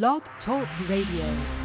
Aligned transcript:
Blog 0.00 0.22
Talk 0.42 0.66
Radio. 0.88 1.61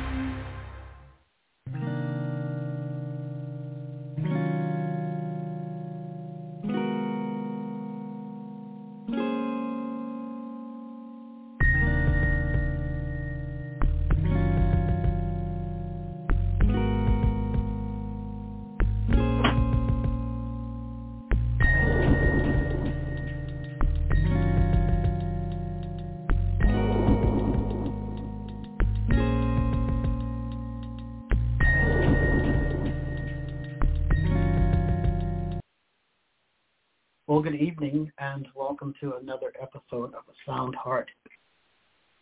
Good 37.49 37.61
evening 37.61 38.11
and 38.19 38.45
welcome 38.55 38.93
to 38.99 39.13
another 39.21 39.53
episode 39.61 40.13
of 40.13 40.23
A 40.27 40.35
Sound 40.45 40.75
Heart. 40.75 41.09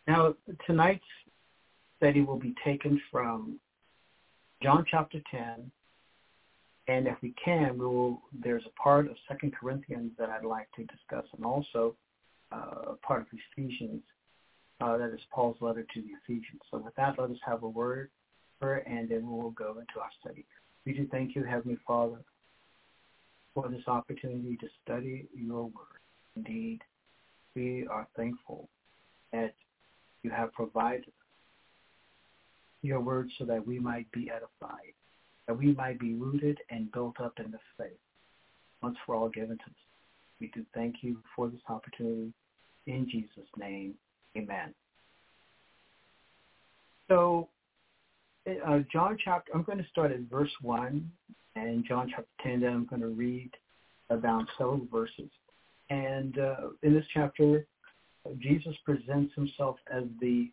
Now, 0.06 0.36
tonight's 0.66 1.02
study 1.96 2.20
will 2.20 2.38
be 2.38 2.54
taken 2.64 3.02
from 3.10 3.58
John 4.62 4.84
chapter 4.88 5.18
10, 5.32 5.68
and 6.86 7.08
if 7.08 7.16
we 7.22 7.34
can, 7.44 7.76
we 7.76 7.86
will, 7.86 8.22
there's 8.40 8.62
a 8.66 8.80
part 8.80 9.06
of 9.06 9.16
Second 9.26 9.52
Corinthians 9.52 10.12
that 10.16 10.30
I'd 10.30 10.44
like 10.44 10.68
to 10.76 10.84
discuss, 10.84 11.24
and 11.36 11.44
also 11.44 11.96
uh, 12.52 12.92
a 12.92 12.96
part 13.02 13.22
of 13.22 13.26
Ephesians, 13.56 14.02
uh, 14.80 14.96
that 14.96 15.12
is 15.12 15.18
Paul's 15.32 15.56
letter 15.60 15.84
to 15.92 16.02
the 16.02 16.10
Ephesians. 16.22 16.60
So 16.70 16.78
with 16.78 16.94
that, 16.94 17.18
let 17.18 17.30
us 17.30 17.38
have 17.44 17.64
a 17.64 17.68
word, 17.68 18.10
and 18.62 19.08
then 19.08 19.26
we 19.28 19.42
will 19.42 19.50
go 19.50 19.70
into 19.80 19.98
our 20.00 20.10
study. 20.20 20.44
We 20.84 20.92
do 20.92 21.08
thank 21.10 21.34
you, 21.34 21.42
Heavenly 21.42 21.78
Father, 21.84 22.18
for 23.56 23.70
this 23.70 23.88
opportunity 23.88 24.58
to 24.58 24.66
study 24.84 25.26
your 25.34 25.62
word. 25.62 26.02
Indeed, 26.36 26.80
we 27.54 27.86
are 27.90 28.06
thankful 28.14 28.68
that 29.32 29.54
you 30.22 30.30
have 30.30 30.52
provided 30.52 31.10
your 32.82 33.00
word 33.00 33.30
so 33.38 33.46
that 33.46 33.66
we 33.66 33.78
might 33.78 34.12
be 34.12 34.30
edified, 34.30 34.92
that 35.46 35.56
we 35.56 35.72
might 35.72 35.98
be 35.98 36.12
rooted 36.12 36.58
and 36.68 36.92
built 36.92 37.18
up 37.18 37.32
in 37.42 37.50
the 37.50 37.58
faith, 37.78 37.96
once 38.82 38.98
for 39.06 39.14
all 39.14 39.30
given 39.30 39.56
to 39.56 39.64
us. 39.64 39.86
We 40.38 40.48
do 40.54 40.62
thank 40.74 40.96
you 41.00 41.16
for 41.34 41.48
this 41.48 41.62
opportunity. 41.70 42.34
In 42.86 43.08
Jesus' 43.10 43.48
name, 43.56 43.94
amen. 44.36 44.74
So, 47.08 47.48
uh, 48.46 48.80
John 48.92 49.16
chapter, 49.22 49.52
I'm 49.54 49.62
going 49.62 49.78
to 49.78 49.88
start 49.88 50.12
at 50.12 50.20
verse 50.30 50.50
1 50.62 51.10
and 51.56 51.84
John 51.86 52.08
chapter 52.10 52.28
10, 52.42 52.60
then 52.60 52.72
I'm 52.72 52.86
going 52.86 53.02
to 53.02 53.08
read 53.08 53.50
about 54.10 54.46
several 54.56 54.86
verses. 54.92 55.30
And 55.90 56.38
uh, 56.38 56.68
in 56.82 56.94
this 56.94 57.04
chapter, 57.12 57.66
Jesus 58.38 58.74
presents 58.84 59.34
himself 59.34 59.76
as 59.92 60.04
the 60.20 60.50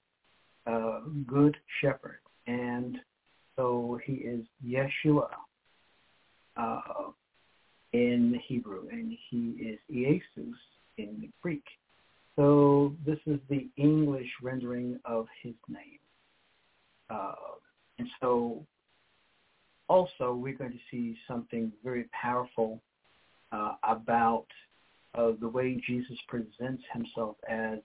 uh, 0.65 1.01
good 1.27 1.57
shepherd. 1.81 2.19
And 2.47 2.97
so 3.55 3.99
he 4.05 4.13
is 4.13 4.45
Yeshua 4.65 5.27
uh, 6.57 6.81
in 7.93 8.39
Hebrew, 8.47 8.87
and 8.91 9.15
he 9.29 9.55
is 9.59 9.79
Iesus 9.91 10.53
in 10.97 11.31
Greek. 11.41 11.63
So 12.35 12.95
this 13.05 13.19
is 13.27 13.39
the 13.49 13.67
English 13.77 14.29
rendering 14.41 14.99
of 15.05 15.27
his 15.43 15.53
name. 15.69 15.99
Uh, 17.09 17.33
and 17.99 18.07
so 18.19 18.65
also 19.87 20.32
we're 20.43 20.53
going 20.53 20.71
to 20.71 20.77
see 20.91 21.15
something 21.27 21.71
very 21.83 22.05
powerful 22.11 22.79
uh, 23.51 23.75
about 23.83 24.45
uh, 25.15 25.31
the 25.39 25.47
way 25.47 25.81
Jesus 25.87 26.17
presents 26.27 26.83
himself 26.91 27.37
as 27.49 27.79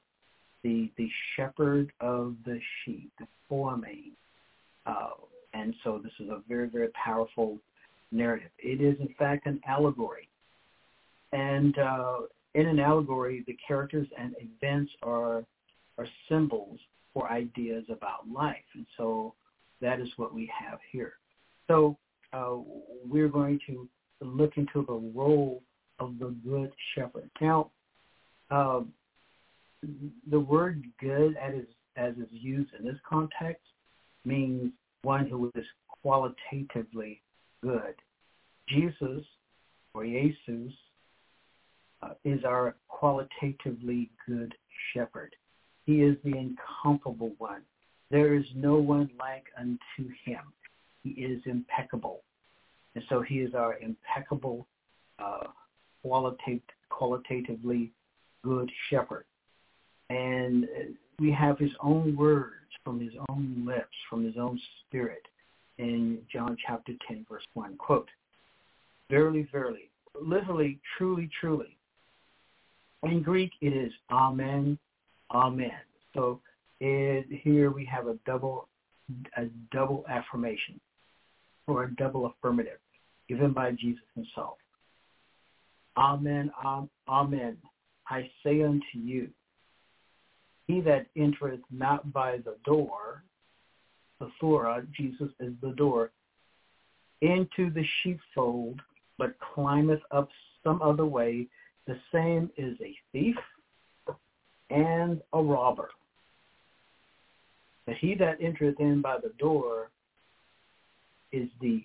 the 0.64 0.90
the 0.96 1.08
shepherd 1.36 1.92
of 2.00 2.34
the 2.44 2.58
sheep, 2.84 3.12
the 3.20 3.26
foreman. 3.48 4.12
Uh, 4.86 5.10
and 5.54 5.74
so 5.84 6.00
this 6.02 6.12
is 6.18 6.28
a 6.30 6.40
very, 6.48 6.68
very 6.68 6.88
powerful 6.88 7.58
narrative. 8.10 8.50
It 8.58 8.80
is, 8.80 8.98
in 9.00 9.14
fact, 9.18 9.46
an 9.46 9.60
allegory. 9.66 10.28
And 11.32 11.78
uh, 11.78 12.18
in 12.54 12.66
an 12.66 12.80
allegory, 12.80 13.44
the 13.46 13.56
characters 13.66 14.08
and 14.18 14.34
events 14.40 14.90
are 15.02 15.44
are 15.96 16.08
symbols 16.28 16.78
for 17.12 17.30
ideas 17.30 17.84
about 17.88 18.28
life. 18.28 18.56
And 18.74 18.86
so 18.96 19.34
that 19.80 20.00
is 20.00 20.08
what 20.16 20.34
we 20.34 20.50
have 20.60 20.78
here. 20.90 21.14
So 21.66 21.96
uh, 22.32 22.56
we're 23.08 23.28
going 23.28 23.58
to 23.66 23.88
look 24.20 24.47
into 24.58 24.84
the 24.86 25.18
role 25.18 25.62
of 25.98 26.18
the 26.18 26.34
good 26.44 26.72
shepherd. 26.94 27.30
Now, 27.40 27.70
uh, 28.50 28.80
the 30.30 30.40
word 30.40 30.84
good 31.00 31.36
as 31.36 31.54
is, 31.54 31.66
as 31.96 32.14
is 32.14 32.28
used 32.30 32.70
in 32.78 32.84
this 32.84 32.98
context 33.08 33.62
means 34.24 34.72
one 35.02 35.26
who 35.26 35.50
is 35.54 35.64
qualitatively 36.02 37.22
good. 37.62 37.94
Jesus, 38.68 39.24
or 39.94 40.04
Jesus, 40.04 40.72
uh, 42.02 42.14
is 42.24 42.44
our 42.44 42.76
qualitatively 42.88 44.10
good 44.26 44.54
shepherd. 44.92 45.34
He 45.84 46.02
is 46.02 46.16
the 46.24 46.36
incomparable 46.36 47.32
one. 47.38 47.62
There 48.10 48.34
is 48.34 48.44
no 48.54 48.76
one 48.76 49.10
like 49.18 49.46
unto 49.58 50.10
him. 50.24 50.40
He 51.02 51.10
is 51.10 51.42
impeccable. 51.46 52.22
And 52.98 53.06
so 53.08 53.22
he 53.22 53.36
is 53.36 53.54
our 53.54 53.78
impeccable, 53.78 54.66
uh, 55.20 55.44
qualitative, 56.02 56.62
qualitatively 56.88 57.92
good 58.42 58.68
shepherd. 58.90 59.24
And 60.10 60.66
we 61.20 61.30
have 61.30 61.60
his 61.60 61.70
own 61.80 62.16
words 62.16 62.56
from 62.82 62.98
his 62.98 63.12
own 63.28 63.64
lips, 63.64 63.94
from 64.10 64.24
his 64.24 64.36
own 64.36 64.60
spirit 64.80 65.22
in 65.76 66.18
John 66.32 66.56
chapter 66.66 66.92
10, 67.06 67.24
verse 67.30 67.44
1. 67.54 67.76
Quote, 67.76 68.08
Verily, 69.08 69.48
verily, 69.52 69.90
literally, 70.20 70.80
truly, 70.96 71.30
truly. 71.40 71.76
In 73.04 73.22
Greek, 73.22 73.52
it 73.60 73.74
is 73.74 73.92
Amen, 74.10 74.76
Amen. 75.30 75.70
So 76.14 76.40
it, 76.80 77.26
here 77.44 77.70
we 77.70 77.84
have 77.84 78.08
a 78.08 78.18
double, 78.26 78.66
a 79.36 79.44
double 79.70 80.04
affirmation 80.08 80.80
or 81.68 81.84
a 81.84 81.94
double 81.94 82.26
affirmative 82.26 82.78
given 83.28 83.52
by 83.52 83.72
Jesus 83.72 84.04
himself. 84.14 84.56
Amen, 85.96 86.50
amen. 87.08 87.56
I 88.08 88.30
say 88.44 88.62
unto 88.62 88.84
you, 88.94 89.28
he 90.66 90.80
that 90.82 91.06
entereth 91.16 91.60
not 91.70 92.12
by 92.12 92.38
the 92.38 92.56
door, 92.64 93.24
the 94.20 94.30
Thora, 94.40 94.86
Jesus 94.96 95.28
is 95.40 95.52
the 95.62 95.72
door, 95.72 96.10
into 97.20 97.70
the 97.70 97.84
sheepfold, 98.02 98.80
but 99.18 99.34
climbeth 99.54 100.00
up 100.10 100.28
some 100.62 100.80
other 100.82 101.06
way, 101.06 101.46
the 101.86 101.98
same 102.12 102.50
is 102.56 102.76
a 102.80 102.94
thief 103.12 103.36
and 104.70 105.20
a 105.32 105.42
robber. 105.42 105.88
But 107.86 107.96
he 107.96 108.14
that 108.16 108.42
entereth 108.42 108.78
in 108.80 109.00
by 109.00 109.16
the 109.22 109.32
door 109.38 109.90
is 111.32 111.48
the 111.60 111.82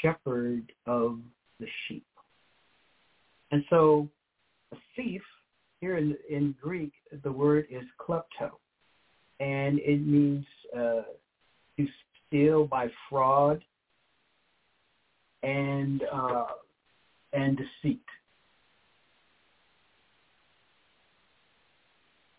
shepherd 0.00 0.72
of 0.86 1.18
the 1.60 1.66
sheep. 1.86 2.06
And 3.50 3.64
so 3.70 4.08
a 4.72 4.76
thief, 4.96 5.22
here 5.80 5.96
in, 5.96 6.16
in 6.30 6.54
Greek, 6.60 6.92
the 7.22 7.30
word 7.30 7.66
is 7.70 7.84
klepto, 8.00 8.50
and 9.40 9.78
it 9.80 10.06
means 10.06 10.44
uh, 10.76 11.02
to 11.76 11.86
steal 12.26 12.66
by 12.66 12.88
fraud 13.08 13.62
and 15.42 16.02
uh, 16.12 16.46
and 17.32 17.58
deceit. 17.58 18.00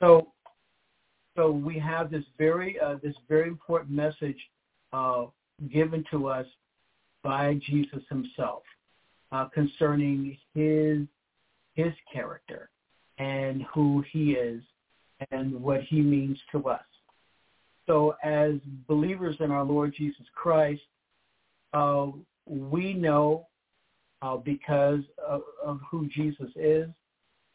So, 0.02 0.28
so 1.36 1.52
we 1.52 1.80
have 1.80 2.12
this 2.12 2.24
very 2.38 2.80
uh, 2.80 2.96
this 3.02 3.16
very 3.30 3.48
important 3.48 3.92
message 3.92 4.38
uh, 4.92 5.26
given 5.72 6.04
to 6.12 6.28
us 6.28 6.46
by 7.26 7.60
Jesus 7.68 8.04
himself 8.08 8.62
uh, 9.32 9.46
concerning 9.46 10.38
his 10.54 11.00
his 11.74 11.92
character 12.14 12.70
and 13.18 13.64
who 13.74 14.04
he 14.12 14.34
is 14.34 14.62
and 15.32 15.62
what 15.62 15.82
he 15.82 16.02
means 16.02 16.38
to 16.52 16.70
us. 16.70 16.86
So 17.88 18.16
as 18.24 18.54
believers 18.88 19.36
in 19.40 19.52
our 19.52 19.64
Lord 19.64 19.94
Jesus 19.98 20.26
Christ, 20.36 20.84
uh, 21.74 22.08
we 22.46 22.94
know 22.94 23.48
uh, 24.22 24.38
because 24.38 25.02
of, 25.28 25.42
of 25.64 25.80
who 25.90 26.08
Jesus 26.08 26.50
is, 26.56 26.88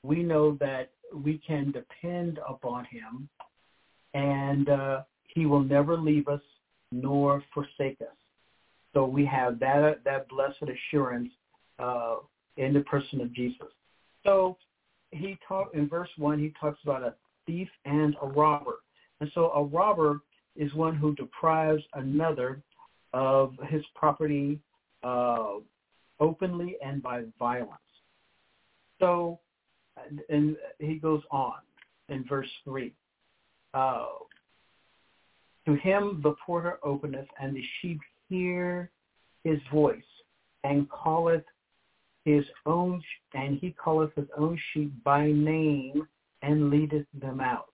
we 0.02 0.22
know 0.22 0.56
that 0.60 0.90
we 1.14 1.40
can 1.46 1.70
depend 1.70 2.40
upon 2.46 2.84
him 2.86 3.28
and 4.14 4.68
uh, 4.68 5.02
he 5.28 5.46
will 5.46 5.62
never 5.62 5.96
leave 5.96 6.28
us 6.28 6.42
nor 6.92 7.42
forsake 7.54 8.00
us. 8.00 8.16
So 8.94 9.04
we 9.04 9.24
have 9.26 9.58
that 9.60 10.02
that 10.04 10.28
blessed 10.28 10.62
assurance 10.62 11.30
uh, 11.78 12.16
in 12.56 12.72
the 12.72 12.80
person 12.80 13.20
of 13.20 13.32
Jesus. 13.32 13.68
So 14.24 14.56
he 15.12 15.38
talk 15.46 15.70
in 15.74 15.88
verse 15.88 16.08
one. 16.16 16.38
He 16.38 16.52
talks 16.60 16.78
about 16.82 17.02
a 17.02 17.14
thief 17.46 17.68
and 17.84 18.16
a 18.22 18.26
robber, 18.26 18.76
and 19.20 19.30
so 19.34 19.50
a 19.52 19.64
robber 19.64 20.20
is 20.56 20.72
one 20.74 20.96
who 20.96 21.14
deprives 21.14 21.82
another 21.94 22.62
of 23.12 23.54
his 23.68 23.82
property 23.94 24.58
uh, 25.02 25.54
openly 26.18 26.76
and 26.84 27.02
by 27.02 27.24
violence. 27.38 27.80
So, 29.00 29.40
and 30.28 30.56
he 30.78 30.94
goes 30.96 31.22
on 31.30 31.54
in 32.08 32.24
verse 32.28 32.48
3. 32.64 32.92
Uh, 33.72 34.06
to 35.66 35.74
him 35.76 36.20
the 36.22 36.34
porter 36.44 36.78
openeth, 36.82 37.28
and 37.40 37.54
the 37.54 37.62
sheep 37.80 38.00
hear 38.30 38.90
his 39.44 39.58
voice, 39.70 40.02
and 40.64 40.86
calleth 41.02 41.44
his 42.24 42.44
own, 42.64 43.02
and 43.34 43.58
he 43.58 43.74
calleth 43.82 44.14
his 44.14 44.28
own 44.38 44.58
sheep 44.72 44.92
by 45.04 45.26
name, 45.26 46.08
and 46.42 46.70
leadeth 46.70 47.06
them 47.20 47.40
out. 47.40 47.66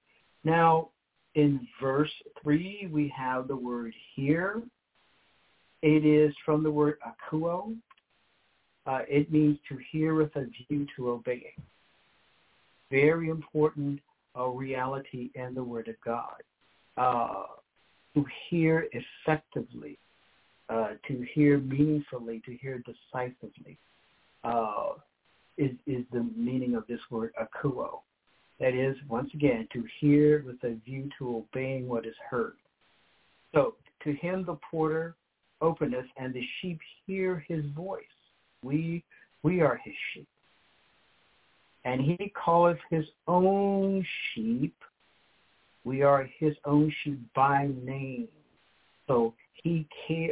Now, 0.42 0.88
in 1.36 1.68
verse 1.80 2.10
3, 2.42 2.88
we 2.92 3.12
have 3.16 3.46
the 3.46 3.56
word 3.56 3.92
hear. 4.14 4.62
It 5.82 6.04
is 6.04 6.34
from 6.44 6.62
the 6.62 6.70
word 6.70 6.98
akuo. 7.06 7.76
Uh, 8.86 9.00
it 9.08 9.30
means 9.30 9.58
to 9.68 9.76
hear 9.90 10.14
with 10.14 10.34
a 10.36 10.46
view 10.68 10.86
to 10.96 11.10
obeying. 11.10 11.60
Very 12.90 13.28
important 13.28 14.00
uh, 14.38 14.46
reality 14.46 15.30
in 15.34 15.54
the 15.54 15.62
Word 15.62 15.88
of 15.88 15.96
God. 16.04 16.42
Uh, 16.96 17.44
to 18.14 18.24
hear 18.48 18.86
effectively, 18.92 19.98
uh, 20.68 20.90
to 21.06 21.26
hear 21.34 21.58
meaningfully, 21.58 22.42
to 22.44 22.56
hear 22.56 22.82
decisively, 22.84 23.78
uh, 24.44 24.94
is, 25.58 25.70
is 25.86 26.04
the 26.12 26.28
meaning 26.36 26.74
of 26.74 26.86
this 26.86 27.00
word 27.10 27.32
akuo. 27.40 28.00
That 28.58 28.74
is, 28.74 28.96
once 29.08 29.30
again, 29.34 29.68
to 29.72 29.84
hear 30.00 30.42
with 30.46 30.56
a 30.64 30.76
view 30.84 31.08
to 31.18 31.36
obeying 31.36 31.88
what 31.88 32.06
is 32.06 32.14
heard. 32.30 32.54
So, 33.54 33.74
to 34.04 34.12
him 34.14 34.44
the 34.46 34.58
porter 34.70 35.14
openeth, 35.60 36.06
and 36.16 36.32
the 36.34 36.42
sheep 36.60 36.78
hear 37.06 37.44
his 37.48 37.64
voice. 37.74 38.02
We, 38.62 39.02
we 39.42 39.60
are 39.60 39.80
his 39.82 39.94
sheep. 40.12 40.28
And 41.84 42.00
he 42.00 42.32
calleth 42.44 42.78
his 42.90 43.04
own 43.28 44.04
sheep. 44.34 44.74
We 45.84 46.02
are 46.02 46.28
his 46.38 46.54
own 46.64 46.92
sheep 47.02 47.20
by 47.34 47.70
name. 47.84 48.28
So 49.06 49.34
he, 49.62 49.86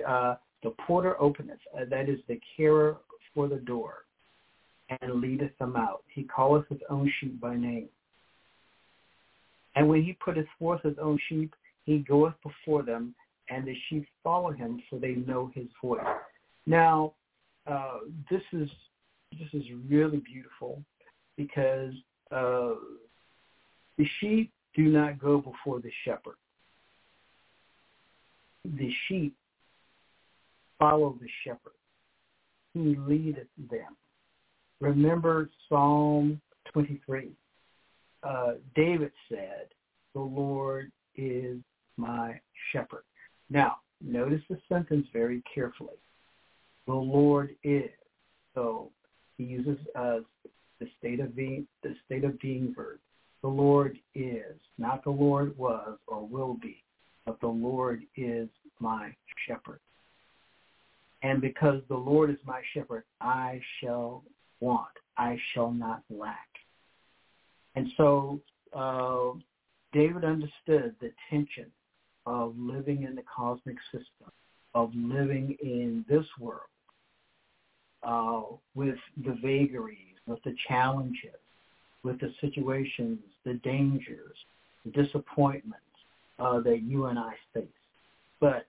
uh, 0.06 0.36
the 0.62 0.70
porter 0.86 1.20
openeth, 1.20 1.58
uh, 1.76 1.84
that 1.90 2.08
is 2.08 2.18
the 2.28 2.40
carer 2.56 2.96
for 3.34 3.48
the 3.48 3.56
door, 3.56 4.04
and 4.88 5.20
leadeth 5.20 5.56
them 5.58 5.76
out. 5.76 6.04
He 6.08 6.24
calleth 6.34 6.68
his 6.68 6.80
own 6.88 7.10
sheep 7.20 7.40
by 7.40 7.56
name. 7.56 7.88
And 9.76 9.88
when 9.88 10.02
he 10.04 10.12
putteth 10.24 10.46
forth 10.58 10.82
his 10.82 10.96
own 11.00 11.18
sheep, 11.28 11.54
he 11.84 11.98
goeth 11.98 12.34
before 12.42 12.82
them, 12.82 13.14
and 13.50 13.66
the 13.66 13.76
sheep 13.88 14.06
follow 14.22 14.52
him, 14.52 14.80
for 14.88 14.98
they 14.98 15.14
know 15.14 15.50
his 15.54 15.66
voice. 15.82 16.00
Now, 16.66 17.12
uh, 17.66 17.98
this 18.30 18.42
is 18.52 18.68
this 19.38 19.48
is 19.52 19.64
really 19.88 20.18
beautiful 20.18 20.80
because 21.36 21.92
uh, 22.30 22.74
the 23.98 24.06
sheep 24.20 24.52
do 24.76 24.84
not 24.84 25.18
go 25.18 25.38
before 25.38 25.80
the 25.80 25.90
shepherd. 26.04 26.36
The 28.64 28.90
sheep 29.08 29.34
follow 30.78 31.16
the 31.20 31.28
shepherd. 31.44 31.72
He 32.72 32.96
leadeth 32.96 33.48
them. 33.70 33.96
Remember 34.80 35.48
Psalm 35.68 36.40
23 36.72 37.30
uh, 38.24 38.52
David 38.74 39.12
said, 39.28 39.68
the 40.14 40.20
Lord 40.20 40.90
is 41.16 41.58
my 41.96 42.40
shepherd. 42.72 43.04
Now, 43.50 43.76
notice 44.00 44.40
the 44.48 44.58
sentence 44.68 45.06
very 45.12 45.42
carefully. 45.52 45.98
The 46.86 46.94
Lord 46.94 47.54
is. 47.62 47.90
So 48.54 48.90
he 49.36 49.44
uses 49.44 49.78
uh, 49.94 50.20
the 50.80 50.86
state 50.98 51.20
of 51.20 51.36
being, 51.36 51.66
the 51.82 51.94
state 52.06 52.24
of 52.24 52.38
being 52.40 52.72
verb. 52.74 52.98
The 53.42 53.48
Lord 53.48 53.98
is, 54.14 54.56
not 54.78 55.04
the 55.04 55.10
Lord 55.10 55.56
was 55.58 55.98
or 56.06 56.26
will 56.26 56.54
be, 56.54 56.82
but 57.26 57.40
the 57.40 57.46
Lord 57.46 58.02
is 58.16 58.48
my 58.80 59.14
shepherd. 59.46 59.80
And 61.22 61.40
because 61.40 61.80
the 61.88 61.96
Lord 61.96 62.30
is 62.30 62.36
my 62.44 62.60
shepherd, 62.74 63.04
I 63.20 63.60
shall 63.80 64.22
want. 64.60 64.88
I 65.16 65.38
shall 65.52 65.70
not 65.70 66.02
lack. 66.10 66.48
And 67.76 67.88
so 67.96 68.40
uh, 68.74 69.38
David 69.92 70.24
understood 70.24 70.94
the 71.00 71.12
tension 71.30 71.70
of 72.26 72.54
living 72.58 73.04
in 73.04 73.14
the 73.14 73.22
cosmic 73.22 73.76
system, 73.90 74.30
of 74.74 74.90
living 74.94 75.56
in 75.62 76.04
this 76.08 76.26
world 76.38 76.60
uh, 78.02 78.42
with 78.74 78.96
the 79.24 79.36
vagaries, 79.42 80.16
with 80.26 80.42
the 80.44 80.54
challenges, 80.68 81.40
with 82.02 82.20
the 82.20 82.32
situations, 82.40 83.18
the 83.44 83.54
dangers, 83.54 84.36
the 84.84 84.90
disappointments 84.90 85.83
uh, 86.38 86.60
that 86.60 86.82
you 86.82 87.06
and 87.06 87.18
I 87.18 87.34
face. 87.52 87.64
But 88.40 88.66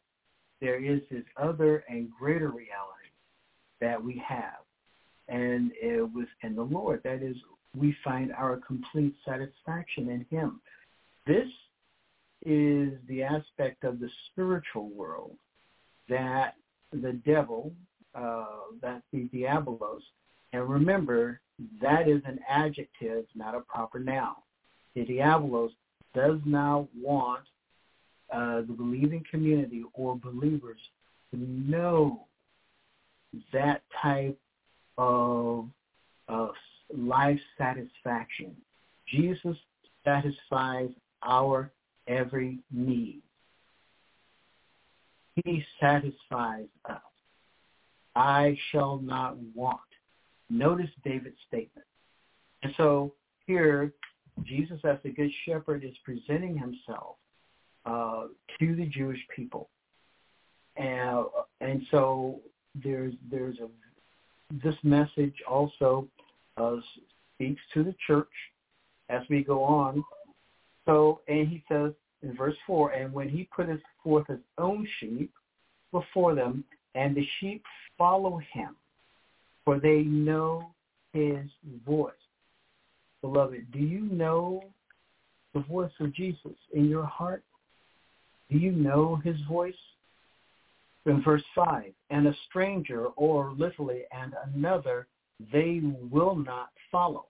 there 0.62 0.84
is 0.84 1.02
this 1.12 1.24
other 1.38 1.84
and 1.90 2.10
greater 2.18 2.50
reality 2.50 3.12
that 3.82 4.02
we 4.02 4.22
have, 4.26 4.64
and 5.28 5.72
it 5.76 6.02
was 6.02 6.28
in 6.44 6.56
the 6.56 6.64
Lord. 6.64 7.02
That 7.04 7.22
is 7.22 7.36
we 7.78 7.96
find 8.04 8.32
our 8.34 8.58
complete 8.58 9.16
satisfaction 9.26 10.10
in 10.10 10.26
him. 10.30 10.62
This 11.28 11.48
is 12.46 12.94
the 13.10 13.24
aspect 13.24 13.84
of 13.84 14.00
the 14.00 14.10
spiritual 14.32 14.90
world 14.90 15.36
that 16.08 16.56
the 16.92 17.14
devil, 17.26 17.72
uh, 18.14 18.46
that 18.82 19.02
the 19.12 19.28
diabolos, 19.34 20.02
and 20.54 20.70
remember, 20.70 21.42
that 21.82 22.08
is 22.08 22.22
an 22.26 22.40
adjective, 22.48 23.26
not 23.36 23.56
a 23.56 23.62
proper 23.62 24.00
noun. 24.00 24.36
The 24.94 25.06
diabolos 25.06 25.72
does 26.14 26.40
not 26.46 26.88
want 26.96 27.44
uh, 28.34 28.62
the 28.62 28.74
believing 28.76 29.24
community 29.30 29.84
or 29.94 30.16
believers 30.18 30.80
to 31.32 31.38
know 31.38 32.26
that 33.54 33.82
type 34.02 34.38
of, 34.98 35.68
of 36.28 36.52
life 36.96 37.40
satisfaction. 37.58 38.56
Jesus 39.08 39.58
satisfies 40.04 40.90
our 41.24 41.72
every 42.08 42.60
need. 42.72 43.22
He 45.44 45.64
satisfies 45.82 46.68
us. 46.90 47.02
I 48.16 48.58
shall 48.72 48.98
not 49.00 49.38
want. 49.54 49.80
Notice 50.50 50.90
David's 51.04 51.36
statement. 51.48 51.86
And 52.64 52.74
so 52.78 53.14
here, 53.46 53.92
Jesus 54.44 54.80
as 54.86 54.98
the 55.04 55.10
Good 55.10 55.32
Shepherd 55.46 55.84
is 55.84 55.94
presenting 56.04 56.58
himself 56.58 57.18
uh, 57.86 58.26
to 58.60 58.76
the 58.76 58.86
Jewish 58.86 59.20
people. 59.36 59.70
And, 60.78 61.26
and 61.62 61.82
so 61.92 62.40
there's, 62.84 63.14
there's 63.30 63.58
a, 63.60 63.68
this 64.64 64.76
message 64.84 65.36
also 65.50 66.08
uh, 66.58 66.78
speaks 67.36 67.62
to 67.74 67.84
the 67.84 67.96
church 68.06 68.28
as 69.10 69.22
we 69.30 69.44
go 69.44 69.64
on. 69.64 70.04
So, 70.86 71.22
and 71.28 71.48
he 71.48 71.64
says 71.70 71.92
in 72.22 72.36
verse 72.36 72.56
4, 72.68 72.92
and 72.92 73.14
when 73.14 73.30
he 73.30 73.48
putteth 73.56 73.82
forth 74.04 74.28
his 74.28 74.40
own 74.58 74.88
sheep 75.00 75.32
before 75.92 76.36
them, 76.36 76.64
and 76.96 77.16
the 77.16 77.26
sheep 77.40 77.64
follow 77.98 78.40
him, 78.54 78.76
for 79.64 79.80
they 79.80 80.04
know 80.04 80.72
his 81.14 81.46
voice. 81.86 82.14
Beloved, 83.22 83.72
do 83.72 83.80
you 83.80 84.02
know 84.02 84.64
the 85.54 85.62
voice 85.62 85.92
of 86.00 86.14
Jesus 86.14 86.54
in 86.74 86.90
your 86.90 87.06
heart? 87.06 87.44
Do 88.52 88.58
you 88.58 88.72
know 88.72 89.18
his 89.24 89.38
voice? 89.50 89.74
In 91.06 91.22
verse 91.22 91.44
5, 91.54 91.94
and 92.10 92.28
a 92.28 92.36
stranger, 92.50 93.06
or 93.16 93.54
literally, 93.56 94.02
and 94.12 94.34
another 94.56 95.06
they 95.54 95.82
will 96.10 96.36
not 96.36 96.70
follow, 96.92 97.28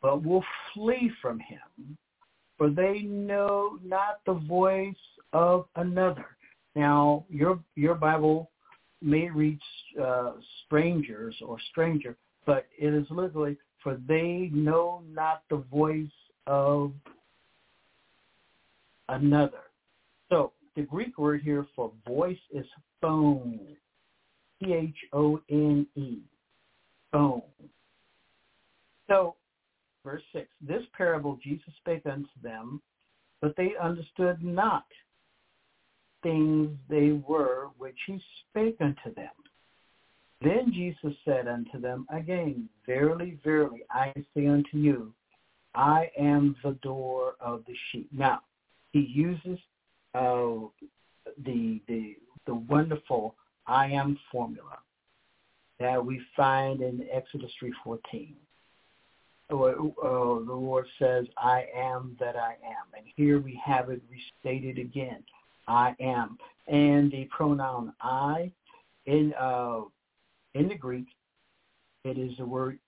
but 0.00 0.24
will 0.24 0.44
flee 0.72 1.10
from 1.20 1.38
him, 1.40 1.98
for 2.56 2.70
they 2.70 3.00
know 3.00 3.78
not 3.84 4.20
the 4.24 4.32
voice 4.32 4.94
of 5.34 5.66
another. 5.76 6.24
Now, 6.74 7.26
your 7.28 7.58
your 7.74 7.96
Bible 7.96 8.50
may 9.02 9.28
read 9.28 9.58
uh, 10.02 10.32
strangers 10.64 11.34
or 11.44 11.58
stranger, 11.70 12.16
but 12.46 12.66
it 12.78 12.94
is 12.94 13.06
literally, 13.10 13.56
for 13.82 13.98
they 14.08 14.50
know 14.52 15.02
not 15.12 15.42
the 15.50 15.64
voice 15.70 16.06
of 16.46 16.92
another. 19.10 19.62
So 20.28 20.52
the 20.76 20.82
Greek 20.82 21.18
word 21.18 21.42
here 21.42 21.66
for 21.74 21.92
voice 22.06 22.38
is 22.52 22.66
phone. 23.00 23.76
P-H-O-N-E. 24.62 26.18
Phone. 27.10 27.42
So, 29.08 29.34
verse 30.04 30.22
6, 30.32 30.46
this 30.60 30.82
parable 30.96 31.38
Jesus 31.42 31.72
spake 31.80 32.06
unto 32.06 32.28
them, 32.42 32.80
but 33.40 33.54
they 33.56 33.72
understood 33.82 34.44
not 34.44 34.84
things 36.22 36.70
they 36.88 37.20
were 37.26 37.68
which 37.78 37.96
he 38.06 38.22
spake 38.50 38.76
unto 38.80 39.14
them. 39.14 39.30
Then 40.42 40.72
Jesus 40.72 41.16
said 41.24 41.48
unto 41.48 41.80
them 41.80 42.06
again, 42.14 42.68
Verily, 42.86 43.38
verily, 43.42 43.82
I 43.90 44.12
say 44.34 44.46
unto 44.46 44.78
you, 44.78 45.12
I 45.74 46.10
am 46.18 46.56
the 46.62 46.72
door 46.82 47.34
of 47.40 47.64
the 47.66 47.74
sheep. 47.90 48.08
Now, 48.12 48.40
he 48.92 49.00
uses 49.00 49.58
uh, 50.14 50.66
the 51.44 51.80
the 51.86 52.16
the 52.46 52.54
wonderful 52.54 53.36
I 53.66 53.86
am 53.86 54.18
formula 54.32 54.78
that 55.78 56.04
we 56.04 56.20
find 56.36 56.82
in 56.82 57.06
Exodus 57.10 57.50
3:14. 57.62 58.34
Uh, 59.50 59.56
the 59.56 60.52
Lord 60.52 60.86
says, 60.98 61.26
"I 61.36 61.66
am 61.74 62.16
that 62.20 62.36
I 62.36 62.52
am," 62.64 62.86
and 62.96 63.06
here 63.16 63.40
we 63.40 63.60
have 63.64 63.90
it 63.90 64.02
restated 64.10 64.78
again, 64.78 65.24
"I 65.66 65.96
am," 66.00 66.38
and 66.68 67.10
the 67.10 67.24
pronoun 67.26 67.92
"I" 68.00 68.52
in 69.06 69.34
uh, 69.38 69.82
in 70.54 70.68
the 70.68 70.76
Greek, 70.76 71.06
it 72.04 72.18
is 72.18 72.36
the 72.36 72.44
word 72.44 72.78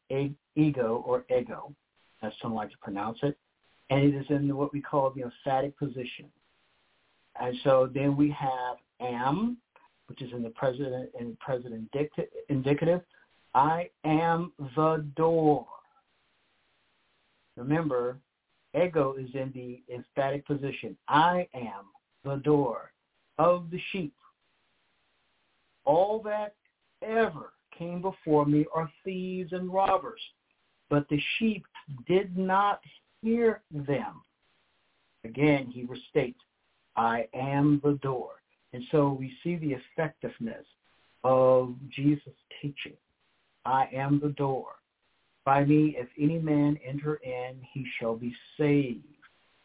ego 0.56 1.02
or 1.06 1.24
ego, 1.36 1.74
as 2.22 2.32
some 2.40 2.54
like 2.54 2.70
to 2.70 2.78
pronounce 2.78 3.18
it, 3.22 3.36
and 3.92 4.04
it 4.04 4.16
is 4.16 4.26
in 4.30 4.56
what 4.56 4.72
we 4.72 4.80
call 4.80 5.10
the 5.10 5.22
emphatic 5.22 5.78
position. 5.78 6.24
And 7.38 7.54
so 7.62 7.90
then 7.92 8.16
we 8.16 8.30
have 8.30 8.76
am, 9.00 9.58
which 10.06 10.22
is 10.22 10.32
in 10.32 10.42
the 10.42 10.50
present 10.50 11.10
in 11.18 11.36
present 11.40 11.74
indicative. 12.48 13.02
I 13.54 13.90
am 14.04 14.52
the 14.76 15.04
door. 15.14 15.66
Remember, 17.56 18.16
ego 18.74 19.14
is 19.18 19.28
in 19.34 19.52
the 19.54 19.82
emphatic 19.94 20.46
position. 20.46 20.96
I 21.08 21.46
am 21.52 21.84
the 22.24 22.36
door 22.36 22.92
of 23.38 23.70
the 23.70 23.80
sheep. 23.90 24.14
All 25.84 26.22
that 26.22 26.54
ever 27.02 27.52
came 27.76 28.00
before 28.00 28.46
me 28.46 28.64
are 28.74 28.90
thieves 29.04 29.52
and 29.52 29.70
robbers, 29.70 30.20
but 30.88 31.06
the 31.10 31.20
sheep 31.38 31.66
did 32.06 32.38
not 32.38 32.80
hear 33.22 33.62
them. 33.70 34.22
Again, 35.24 35.72
he 35.72 35.86
restates, 35.86 36.34
I 36.96 37.26
am 37.34 37.80
the 37.82 37.98
door. 38.02 38.30
And 38.72 38.82
so 38.90 39.16
we 39.18 39.32
see 39.42 39.56
the 39.56 39.74
effectiveness 39.74 40.66
of 41.24 41.74
Jesus' 41.90 42.32
teaching. 42.60 42.96
I 43.64 43.88
am 43.92 44.20
the 44.20 44.30
door. 44.30 44.66
By 45.44 45.64
me, 45.64 45.96
if 45.98 46.08
any 46.20 46.38
man 46.38 46.78
enter 46.86 47.16
in, 47.16 47.56
he 47.72 47.86
shall 47.98 48.16
be 48.16 48.34
saved. 48.58 49.04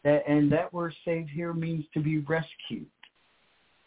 That, 0.04 0.22
and 0.28 0.50
that 0.52 0.72
word 0.72 0.94
saved 1.04 1.30
here 1.30 1.52
means 1.52 1.84
to 1.94 2.00
be 2.00 2.18
rescued. 2.18 2.86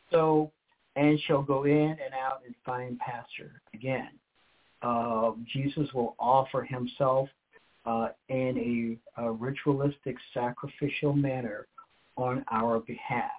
So, 0.10 0.51
and 0.96 1.20
shall 1.22 1.42
go 1.42 1.63
in 1.63 1.72
and 1.74 2.13
out 2.22 2.42
and 2.46 2.54
find 2.66 3.00
pasture. 3.00 3.62
Again, 3.74 4.10
uh, 4.82 5.32
Jesus 5.54 5.88
will 5.94 6.16
offer 6.20 6.63
himself 6.63 7.30
uh, 7.86 8.10
in 8.30 9.00
a, 9.18 9.24
a 9.24 9.32
ritualistic 9.32 10.16
sacrificial 10.34 11.14
manner 11.14 11.68
on 12.18 12.46
our 12.52 12.80
behalf. 12.80 13.32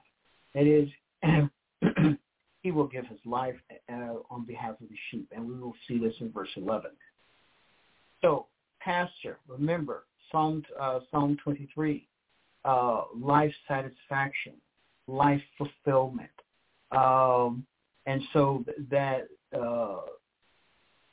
That 0.55 0.67
is, 0.67 0.89
he 2.63 2.71
will 2.71 2.87
give 2.87 3.07
his 3.07 3.21
life 3.25 3.57
uh, 3.91 4.15
on 4.31 4.45
behalf 4.47 4.81
of 4.81 4.89
the 4.89 4.97
sheep, 5.11 5.29
and 5.35 5.47
we 5.47 5.55
will 5.55 5.75
see 5.87 5.99
this 5.99 6.15
in 6.21 6.31
verse 6.31 6.51
11. 6.57 6.91
So, 8.21 8.47
pasture, 8.81 9.39
remember, 9.49 10.05
Psalm, 10.31 10.63
uh, 10.81 11.01
Psalm 11.11 11.37
23, 11.43 12.07
uh, 12.65 13.03
life 13.21 13.53
satisfaction, 13.69 14.55
life 15.07 15.43
fulfillment. 15.59 16.31
Um, 16.93 17.67
and 18.07 18.23
so 18.33 18.65
that 18.91 19.29
uh, 19.57 20.01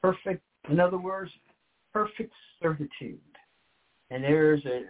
perfect, 0.01 0.43
in 0.69 0.79
other 0.79 0.98
words, 0.98 1.31
perfect 1.93 2.34
certitude. 2.62 3.19
And 4.12 4.24
there's 4.24 4.65
a 4.65 4.84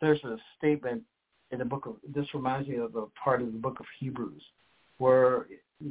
there's 0.00 0.22
a 0.24 0.36
statement 0.58 1.02
in 1.50 1.58
the 1.58 1.64
book 1.64 1.86
of 1.86 1.96
this 2.14 2.26
reminds 2.34 2.68
me 2.68 2.76
of 2.76 2.94
a 2.96 3.06
part 3.22 3.40
of 3.40 3.52
the 3.52 3.58
book 3.58 3.80
of 3.80 3.86
Hebrews 3.98 4.42
where 4.98 5.46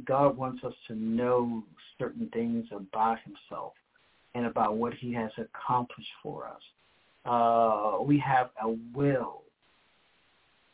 God 0.05 0.35
wants 0.35 0.63
us 0.63 0.73
to 0.87 0.95
know 0.95 1.63
certain 1.99 2.29
things 2.33 2.65
about 2.71 3.17
himself 3.21 3.73
and 4.33 4.45
about 4.45 4.77
what 4.77 4.93
he 4.93 5.13
has 5.13 5.31
accomplished 5.37 6.09
for 6.21 6.47
us. 6.47 6.61
Uh, 7.25 8.01
we 8.03 8.19
have 8.19 8.49
a 8.63 8.75
will 8.93 9.43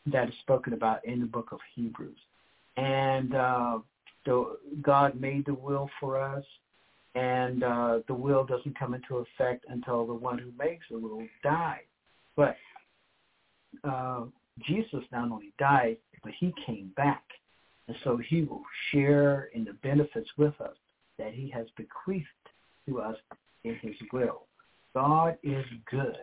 that 0.06 0.28
is 0.28 0.34
spoken 0.40 0.72
about 0.72 1.04
in 1.04 1.20
the 1.20 1.26
book 1.26 1.48
of 1.52 1.60
Hebrews. 1.74 2.18
And 2.76 3.34
uh, 3.34 3.78
the, 4.24 4.56
God 4.80 5.20
made 5.20 5.46
the 5.46 5.54
will 5.54 5.88
for 6.00 6.20
us, 6.20 6.44
and 7.14 7.62
uh, 7.62 7.98
the 8.08 8.14
will 8.14 8.44
doesn't 8.44 8.78
come 8.78 8.94
into 8.94 9.18
effect 9.18 9.64
until 9.68 10.06
the 10.06 10.14
one 10.14 10.38
who 10.38 10.50
makes 10.58 10.86
the 10.90 10.98
will 10.98 11.22
dies. 11.42 11.80
But 12.36 12.56
uh, 13.84 14.24
Jesus 14.66 15.02
not 15.12 15.30
only 15.30 15.52
died, 15.58 15.98
but 16.22 16.32
he 16.38 16.54
came 16.66 16.90
back. 16.96 17.22
And 17.88 17.96
so 18.04 18.16
he 18.16 18.42
will 18.42 18.62
share 18.90 19.50
in 19.54 19.64
the 19.64 19.74
benefits 19.82 20.30
with 20.38 20.58
us 20.60 20.76
that 21.18 21.34
he 21.34 21.50
has 21.50 21.66
bequeathed 21.76 22.26
to 22.88 23.00
us 23.00 23.16
in 23.64 23.76
his 23.82 23.94
will. 24.12 24.46
God 24.94 25.36
is 25.42 25.64
good. 25.90 26.16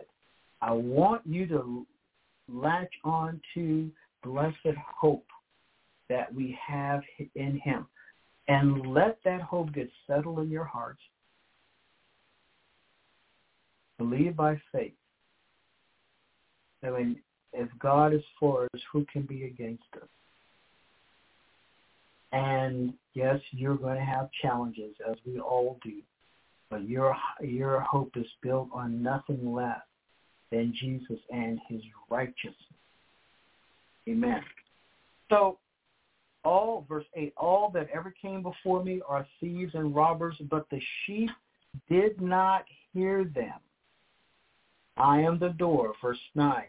I 0.62 0.72
want 0.72 1.22
you 1.26 1.46
to 1.48 1.86
latch 2.48 2.92
on 3.04 3.40
to 3.54 3.90
blessed 4.22 4.76
hope 4.98 5.26
that 6.08 6.32
we 6.34 6.58
have 6.66 7.02
in 7.34 7.60
him. 7.62 7.86
And 8.50 8.92
let 8.92 9.18
that 9.24 9.40
hope 9.42 9.72
get 9.72 9.88
settled 10.08 10.40
in 10.40 10.50
your 10.50 10.64
hearts. 10.64 10.98
Believe 13.96 14.34
by 14.34 14.60
faith. 14.72 14.94
I 16.84 16.90
mean, 16.90 17.20
if 17.52 17.68
God 17.78 18.12
is 18.12 18.24
for 18.40 18.64
us, 18.64 18.80
who 18.92 19.06
can 19.12 19.22
be 19.22 19.44
against 19.44 19.84
us? 19.94 20.08
And 22.32 22.94
yes, 23.14 23.38
you're 23.52 23.76
going 23.76 23.98
to 23.98 24.04
have 24.04 24.28
challenges, 24.42 24.96
as 25.08 25.14
we 25.24 25.38
all 25.38 25.78
do. 25.84 26.02
But 26.70 26.88
your 26.88 27.16
your 27.40 27.80
hope 27.82 28.16
is 28.16 28.26
built 28.42 28.68
on 28.72 29.00
nothing 29.00 29.54
less 29.54 29.82
than 30.50 30.74
Jesus 30.76 31.20
and 31.32 31.60
his 31.68 31.82
righteousness. 32.08 32.56
Amen. 34.08 34.42
So 35.30 35.58
all, 36.44 36.86
verse 36.88 37.04
8, 37.14 37.32
all 37.36 37.70
that 37.74 37.88
ever 37.94 38.12
came 38.20 38.42
before 38.42 38.82
me 38.82 39.00
are 39.06 39.26
thieves 39.40 39.74
and 39.74 39.94
robbers, 39.94 40.36
but 40.50 40.66
the 40.70 40.80
sheep 41.04 41.30
did 41.88 42.20
not 42.20 42.64
hear 42.92 43.24
them. 43.24 43.58
I 44.96 45.20
am 45.20 45.38
the 45.38 45.50
door, 45.50 45.94
verse 46.02 46.18
9. 46.34 46.64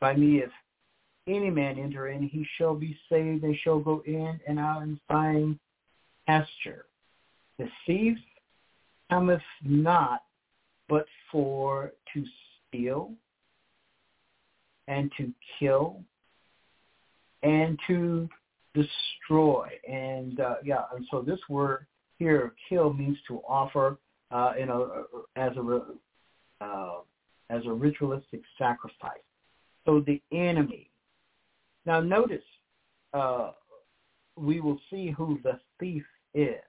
By 0.00 0.14
me 0.14 0.38
if 0.38 0.50
any 1.26 1.50
man 1.50 1.78
enter 1.78 2.08
in, 2.08 2.22
he 2.22 2.46
shall 2.56 2.74
be 2.74 2.96
saved 3.08 3.44
and 3.44 3.56
shall 3.62 3.80
go 3.80 4.02
in 4.06 4.40
and 4.46 4.58
out 4.58 4.82
and 4.82 4.98
find 5.06 5.58
pasture. 6.26 6.86
The 7.58 7.68
thief 7.86 8.18
cometh 9.10 9.42
not 9.62 10.22
but 10.88 11.06
for 11.30 11.92
to 12.12 12.24
steal 12.68 13.12
and 14.88 15.10
to 15.16 15.32
kill 15.58 16.02
and 17.42 17.78
to 17.86 18.28
destroy. 18.74 19.68
And 19.88 20.40
uh, 20.40 20.56
yeah, 20.64 20.82
and 20.94 21.06
so 21.10 21.22
this 21.22 21.40
word 21.48 21.86
here, 22.18 22.52
kill, 22.68 22.92
means 22.92 23.16
to 23.28 23.40
offer, 23.48 23.98
uh, 24.30 24.52
you 24.58 24.66
know, 24.66 25.06
as 25.36 25.52
a 25.56 26.64
uh, 26.64 26.98
as 27.48 27.62
a 27.66 27.72
ritualistic 27.72 28.42
sacrifice. 28.58 29.24
So 29.84 30.00
the 30.06 30.20
enemy. 30.30 30.90
Now 31.86 32.00
notice, 32.00 32.44
uh, 33.14 33.52
we 34.36 34.60
will 34.60 34.78
see 34.90 35.10
who 35.10 35.40
the 35.42 35.58
thief 35.80 36.04
is, 36.34 36.60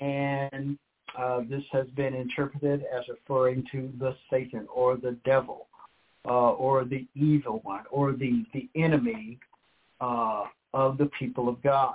and 0.00 0.78
uh, 1.16 1.42
this 1.48 1.62
has 1.70 1.86
been 1.88 2.14
interpreted 2.14 2.84
as 2.92 3.04
referring 3.08 3.64
to 3.70 3.92
the 3.98 4.16
Satan 4.30 4.66
or 4.74 4.96
the 4.96 5.16
devil, 5.24 5.68
uh, 6.24 6.52
or 6.52 6.84
the 6.84 7.06
evil 7.14 7.60
one, 7.62 7.84
or 7.90 8.12
the 8.12 8.44
the 8.54 8.68
enemy 8.74 9.38
uh, 10.00 10.44
of 10.74 10.98
the 10.98 11.08
people 11.18 11.48
of 11.48 11.62
God, 11.62 11.94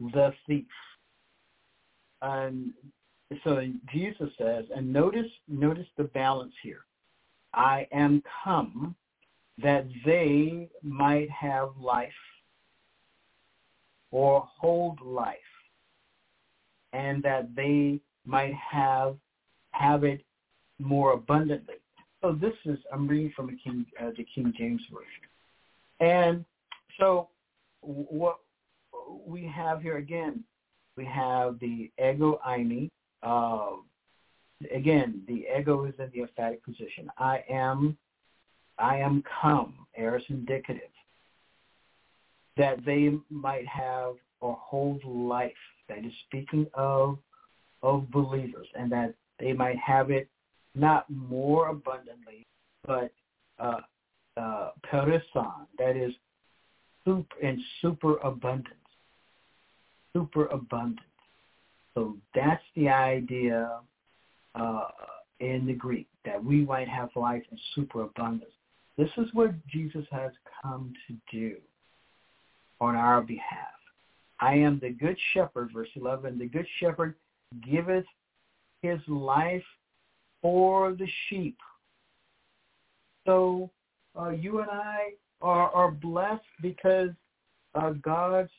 the 0.00 0.32
thief. 0.46 0.64
And 2.22 2.72
so 3.42 3.60
Jesus 3.92 4.30
says, 4.38 4.64
and 4.74 4.90
notice 4.90 5.30
notice 5.48 5.88
the 5.98 6.04
balance 6.04 6.54
here. 6.62 6.84
I 7.52 7.86
am 7.92 8.22
come 8.42 8.94
that 9.62 9.86
they 10.06 10.68
might 10.82 11.28
have 11.30 11.70
life 11.78 12.08
or 14.10 14.48
hold 14.60 15.00
life, 15.00 15.36
and 16.92 17.22
that 17.24 17.54
they 17.56 18.00
might 18.24 18.54
have 18.54 19.16
have 19.72 20.04
it 20.04 20.24
more 20.78 21.12
abundantly. 21.12 21.74
So 22.22 22.32
this 22.32 22.54
is 22.64 22.78
I'm 22.92 23.08
reading 23.08 23.32
from 23.34 23.48
the 23.48 23.56
King 23.56 23.84
uh, 24.00 24.10
the 24.16 24.24
King 24.32 24.52
James 24.56 24.82
version, 24.92 25.24
and 26.00 26.44
so 26.98 27.28
what 27.84 28.38
we 29.26 29.44
have 29.46 29.82
here 29.82 29.98
again, 29.98 30.44
we 30.96 31.04
have 31.04 31.58
the 31.60 31.90
ego 31.98 32.40
eimi. 32.46 32.90
Uh, 33.22 33.76
again, 34.74 35.22
the 35.26 35.46
ego 35.58 35.84
is 35.84 35.94
in 35.98 36.10
the 36.14 36.22
emphatic 36.22 36.64
position. 36.64 37.10
I 37.18 37.44
am, 37.50 37.96
I 38.78 38.98
am 38.98 39.22
come, 39.42 39.74
aorist 39.98 40.26
indicative. 40.30 40.82
That 42.56 42.84
they 42.84 43.12
might 43.30 43.66
have 43.66 44.14
or 44.40 44.56
hold 44.60 45.04
life. 45.04 45.52
That 45.88 45.98
is 45.98 46.12
speaking 46.26 46.66
of 46.74 47.18
of 47.82 48.10
believers, 48.10 48.66
and 48.74 48.90
that 48.92 49.14
they 49.38 49.52
might 49.52 49.76
have 49.76 50.10
it 50.10 50.28
not 50.74 51.04
more 51.10 51.68
abundantly, 51.68 52.46
but 52.86 53.12
uh, 53.58 53.80
uh, 54.36 54.70
perisson, 54.82 55.66
that 55.78 55.96
is 55.96 56.12
super 57.04 57.40
in 57.40 57.62
super 57.80 58.16
abundance. 58.18 58.74
Super 60.12 60.46
abundance. 60.46 61.00
So 61.94 62.16
that's 62.34 62.62
the 62.76 62.88
idea 62.88 63.80
uh, 64.54 64.88
in 65.40 65.66
the 65.66 65.72
Greek, 65.72 66.08
that 66.24 66.42
we 66.42 66.64
might 66.64 66.88
have 66.88 67.10
life 67.16 67.42
in 67.50 67.58
superabundance. 67.74 68.50
This 68.96 69.10
is 69.16 69.26
what 69.32 69.52
Jesus 69.68 70.04
has 70.10 70.30
come 70.62 70.92
to 71.08 71.16
do 71.30 71.56
on 72.80 72.94
our 72.94 73.22
behalf. 73.22 73.68
I 74.40 74.54
am 74.54 74.78
the 74.80 74.90
good 74.90 75.16
shepherd, 75.32 75.70
verse 75.72 75.88
11. 75.96 76.38
The 76.38 76.46
good 76.46 76.66
shepherd 76.80 77.14
giveth 77.68 78.04
his 78.82 78.98
life 79.08 79.64
for 80.42 80.92
the 80.92 81.08
sheep. 81.28 81.56
So 83.26 83.70
uh, 84.18 84.30
you 84.30 84.60
and 84.60 84.70
I 84.70 85.12
are, 85.44 85.70
are 85.70 85.90
blessed 85.90 86.42
because 86.62 87.10
uh, 87.74 87.90
God's 87.90 88.50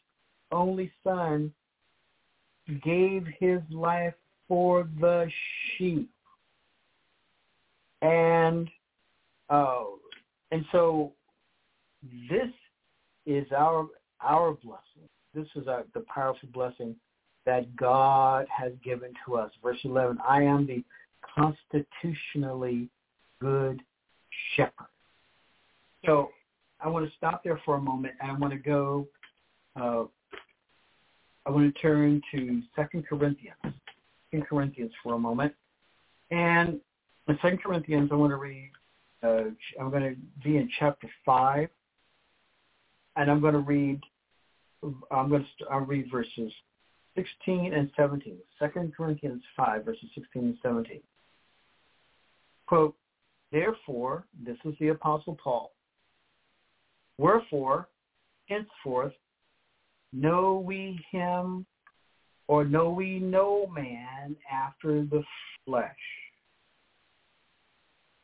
only 0.52 0.92
son 1.04 1.52
gave 2.84 3.26
his 3.40 3.60
life 3.72 4.14
for 4.48 4.88
the 5.00 5.28
sheep. 5.78 6.10
And 8.02 8.70
uh, 9.50 9.84
and 10.52 10.64
so 10.72 11.12
this 12.30 12.50
is 13.26 13.48
our 13.56 13.88
our 14.22 14.54
blessing. 14.54 15.10
This 15.34 15.48
is 15.56 15.68
our, 15.68 15.86
the 15.94 16.06
powerful 16.14 16.50
blessing 16.54 16.96
that 17.46 17.76
God 17.76 18.46
has 18.56 18.72
given 18.84 19.12
to 19.26 19.36
us. 19.36 19.52
Verse 19.64 19.78
11, 19.84 20.18
I 20.28 20.44
am 20.44 20.66
the 20.66 20.84
constitutionally 21.36 22.90
good 23.40 23.82
shepherd. 24.56 24.88
So 26.06 26.30
I 26.86 26.88
want 26.88 27.10
to 27.10 27.18
stop 27.18 27.44
there 27.44 27.60
for 27.66 27.78
a 27.78 27.82
moment 27.82 28.14
and 28.22 28.30
I 28.30 28.36
want 28.36 28.54
to 28.54 28.60
go, 28.60 29.08
uh, 29.76 30.04
I 31.48 31.50
want 31.50 31.74
to 31.74 31.82
turn 31.82 32.22
to 32.32 32.62
Second 32.76 33.08
Corinthians. 33.08 33.58
Second 34.30 34.48
Corinthians 34.48 34.92
for 35.02 35.16
a 35.16 35.20
moment. 35.20 35.52
And 36.30 36.80
in 37.28 37.36
Second 37.42 37.64
Corinthians, 37.64 38.10
I 38.12 38.16
want 38.16 38.32
to 38.32 38.36
read, 38.36 38.72
uh, 39.24 39.46
I'm 39.80 39.90
going 39.90 40.04
to 40.04 40.16
be 40.44 40.58
in 40.58 40.70
chapter 40.78 41.10
5, 41.26 41.70
and 43.16 43.32
I'm 43.32 43.42
going 43.42 43.54
to 43.54 43.62
read, 43.62 44.00
I'm 45.10 45.30
going 45.30 45.42
to 45.42 45.66
I'll 45.72 45.80
read 45.80 46.06
verses 46.12 46.52
16 47.16 47.74
and 47.74 47.90
17. 47.98 48.38
Second 48.60 48.94
Corinthians 48.96 49.42
5, 49.58 49.86
verses 49.86 50.10
16 50.14 50.44
and 50.44 50.58
17. 50.62 51.00
Quote, 52.68 52.96
Therefore, 53.52 54.26
this 54.46 54.58
is 54.66 54.76
the 54.80 54.90
Apostle 54.90 55.36
Paul. 55.44 55.72
Wherefore, 57.18 57.88
henceforth, 58.48 59.14
know 60.12 60.64
we 60.66 61.00
him 61.12 61.66
or 62.48 62.64
know 62.66 62.90
we 62.90 63.20
no 63.20 63.68
man 63.68 64.36
after 64.52 65.04
the 65.04 65.24
flesh? 65.66 65.96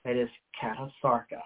That 0.04 0.16
is 0.16 0.30
katasarka. 0.62 1.42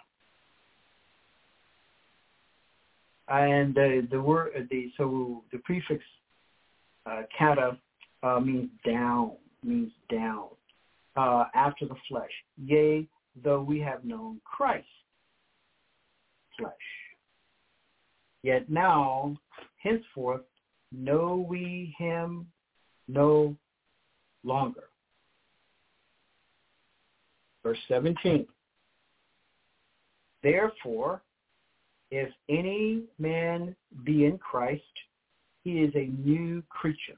And 3.28 3.74
the 3.74 4.08
the 4.12 4.22
word 4.22 4.68
the 4.70 4.92
so 4.98 5.44
the 5.52 5.58
prefix 5.60 6.04
uh, 7.06 7.24
kata 7.38 7.78
uh, 8.22 8.40
means 8.40 8.70
down 8.86 9.32
means 9.64 9.92
down 10.12 10.50
uh, 11.16 11.46
after 11.56 11.88
the 11.88 11.96
flesh. 12.08 12.30
Yea, 12.64 13.08
though 13.44 13.62
we 13.62 13.80
have 13.80 14.06
known 14.06 14.40
Christ 14.46 14.88
flesh. 16.58 16.72
Yet 18.46 18.70
now, 18.70 19.36
henceforth, 19.78 20.44
know 20.92 21.48
we 21.50 21.96
him 21.98 22.46
no 23.08 23.58
longer. 24.44 24.84
Verse 27.64 27.80
17. 27.88 28.46
Therefore, 30.44 31.24
if 32.12 32.30
any 32.48 33.06
man 33.18 33.76
be 34.04 34.26
in 34.26 34.38
Christ, 34.38 34.84
he 35.64 35.80
is 35.80 35.92
a 35.96 36.12
new 36.24 36.62
creature. 36.70 37.18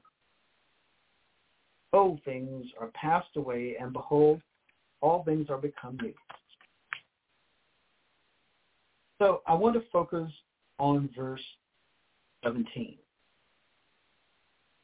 Old 1.92 2.22
things 2.24 2.64
are 2.80 2.88
passed 2.94 3.36
away, 3.36 3.76
and 3.78 3.92
behold, 3.92 4.40
all 5.02 5.24
things 5.24 5.50
are 5.50 5.58
become 5.58 5.98
new. 6.00 6.14
So 9.18 9.42
I 9.46 9.52
want 9.52 9.74
to 9.74 9.82
focus 9.92 10.30
on 10.78 11.08
verse 11.16 11.44
17. 12.44 12.96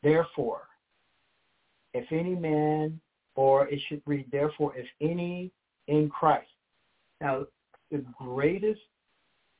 Therefore, 0.02 0.62
if 1.94 2.10
any 2.10 2.34
man, 2.34 3.00
or 3.36 3.68
it 3.68 3.80
should 3.88 4.02
read, 4.06 4.26
therefore, 4.30 4.76
if 4.76 4.86
any 5.00 5.50
in 5.88 6.08
Christ. 6.08 6.48
Now, 7.20 7.46
the 7.90 8.04
greatest 8.18 8.80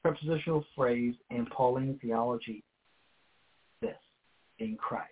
prepositional 0.03 0.65
phrase 0.77 1.15
in 1.31 1.47
Pauline 1.47 1.99
theology, 2.03 2.63
this, 3.81 3.97
in 4.59 4.77
Christ. 4.77 5.11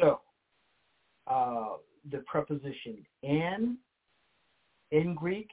So, 0.00 0.20
uh, 1.26 1.76
the 2.10 2.18
preposition 2.26 3.04
in, 3.22 3.76
in 4.92 5.14
Greek, 5.14 5.50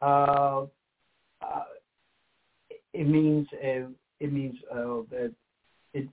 uh, 0.00 0.62
uh, 1.42 1.64
it 2.94 3.06
means 3.06 3.46
uh, 3.52 3.88
it 4.20 4.32
means 4.32 4.56
uh, 4.72 5.02
that 5.10 5.32
it 5.92 6.08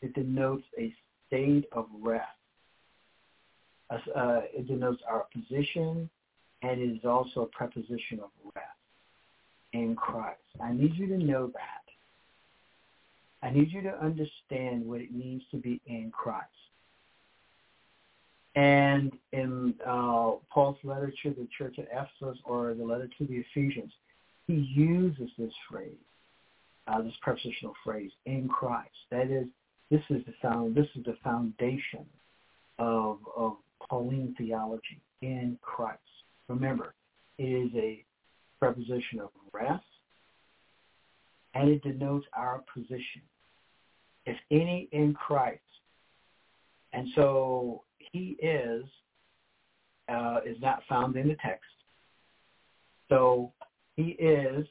it 0.00 0.14
denotes 0.14 0.64
a 0.78 0.94
state 1.26 1.66
of 1.72 1.86
rest. 2.00 2.24
Uh, 3.90 4.40
it 4.54 4.68
denotes 4.68 5.02
our 5.08 5.26
position, 5.32 6.08
and 6.62 6.80
it 6.80 6.96
is 6.96 7.04
also 7.04 7.42
a 7.42 7.46
preposition 7.46 8.20
of 8.20 8.30
rest 8.54 8.66
in 9.72 9.96
Christ. 9.96 10.38
I 10.62 10.72
need 10.72 10.94
you 10.94 11.08
to 11.08 11.18
know 11.18 11.48
that. 11.48 11.80
I 13.42 13.50
need 13.50 13.72
you 13.72 13.82
to 13.82 14.02
understand 14.02 14.86
what 14.86 15.00
it 15.00 15.12
means 15.12 15.42
to 15.50 15.56
be 15.56 15.80
in 15.86 16.12
Christ. 16.12 16.46
And 18.54 19.12
in 19.32 19.74
uh, 19.86 20.32
Paul's 20.52 20.76
letter 20.82 21.12
to 21.22 21.30
the 21.30 21.48
church 21.56 21.78
at 21.78 21.88
Ephesus 21.92 22.38
or 22.44 22.74
the 22.74 22.84
letter 22.84 23.08
to 23.18 23.26
the 23.26 23.44
Ephesians, 23.54 23.92
he 24.46 24.54
uses 24.54 25.30
this 25.38 25.52
phrase, 25.70 25.94
uh, 26.86 27.02
this 27.02 27.12
prepositional 27.20 27.74
phrase, 27.84 28.10
in 28.26 28.48
Christ. 28.48 28.90
That 29.10 29.30
is, 29.30 29.46
this 29.90 30.02
is 30.10 30.24
the 30.26 30.32
found, 30.42 30.74
this 30.74 30.86
is 30.96 31.04
the 31.04 31.16
foundation 31.22 32.06
of, 32.78 33.18
of 33.36 33.56
Pauline 33.88 34.34
theology 34.38 35.00
in 35.22 35.58
Christ. 35.62 36.00
Remember, 36.48 36.94
it 37.38 37.44
is 37.44 37.70
a 37.74 38.04
preposition 38.58 39.20
of 39.20 39.30
rest, 39.52 39.84
and 41.54 41.68
it 41.68 41.82
denotes 41.82 42.26
our 42.32 42.62
position. 42.72 43.22
If 44.26 44.36
any 44.50 44.88
in 44.92 45.14
Christ. 45.14 45.60
And 46.92 47.08
so 47.14 47.84
he 47.98 48.36
is 48.42 48.84
uh, 50.08 50.40
is 50.44 50.56
not 50.60 50.82
found 50.88 51.16
in 51.16 51.28
the 51.28 51.36
text. 51.36 51.64
So 53.08 53.52
he 53.96 54.10
is 54.18 54.66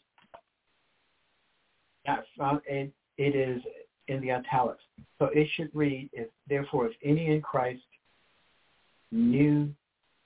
not 2.37 2.61
in, 2.67 2.91
it 3.17 3.35
is 3.35 3.61
in 4.07 4.21
the 4.21 4.31
italics. 4.31 4.83
So 5.17 5.29
it 5.33 5.47
should 5.55 5.69
read, 5.73 6.09
if 6.13 6.27
therefore 6.47 6.87
if 6.87 6.93
any 7.03 7.27
in 7.33 7.41
Christ, 7.41 7.81
new 9.11 9.69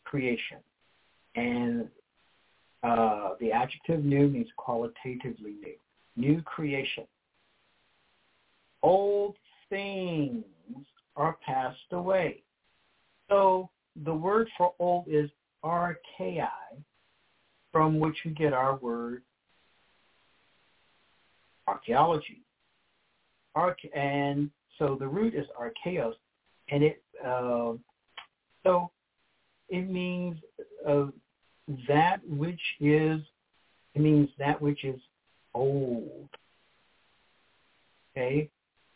creation. 0.03 0.57
And 1.35 1.87
uh, 2.83 3.29
the 3.39 3.51
adjective 3.51 4.03
new 4.03 4.27
means 4.27 4.47
qualitatively 4.57 5.55
new. 5.61 5.77
New 6.15 6.41
creation. 6.43 7.05
old 8.83 9.35
things 9.69 10.43
are 11.15 11.37
passed 11.45 11.91
away. 11.91 12.43
So 13.29 13.69
the 14.05 14.13
word 14.13 14.47
for 14.57 14.73
old 14.79 15.05
is 15.07 15.29
archaei, 15.63 16.47
from 17.71 17.99
which 17.99 18.17
we 18.25 18.31
get 18.31 18.53
our 18.53 18.75
word 18.77 19.23
archaeology. 21.67 22.41
Arch- 23.56 23.86
and 23.95 24.49
so 24.80 24.95
the 24.99 25.08
root 25.08 25.36
is 25.36 25.45
archaeos, 25.58 26.15
and 26.69 26.84
it 26.84 27.04
uh, 27.23 27.73
so 28.63 28.91
it 29.69 29.89
means 29.89 30.38
uh, 30.88 31.06
that 31.88 32.19
which 32.28 32.62
is 32.80 33.21
it 33.93 34.02
means 34.02 34.30
that 34.39 34.62
which 34.62 34.84
is 34.84 34.99
old. 35.54 36.30
Okay, 38.12 38.49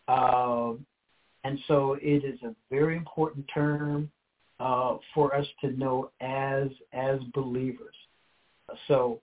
uh, 0.08 0.74
and 1.44 1.60
so 1.68 1.98
it 2.02 2.24
is 2.24 2.42
a 2.44 2.56
very 2.72 2.98
important 2.98 3.46
term 3.54 4.10
uh, 4.60 4.98
for 5.14 5.36
us 5.36 5.46
to 5.62 5.72
know 5.72 6.10
as 6.22 6.68
as 6.94 7.20
believers. 7.34 7.96
So 8.88 9.22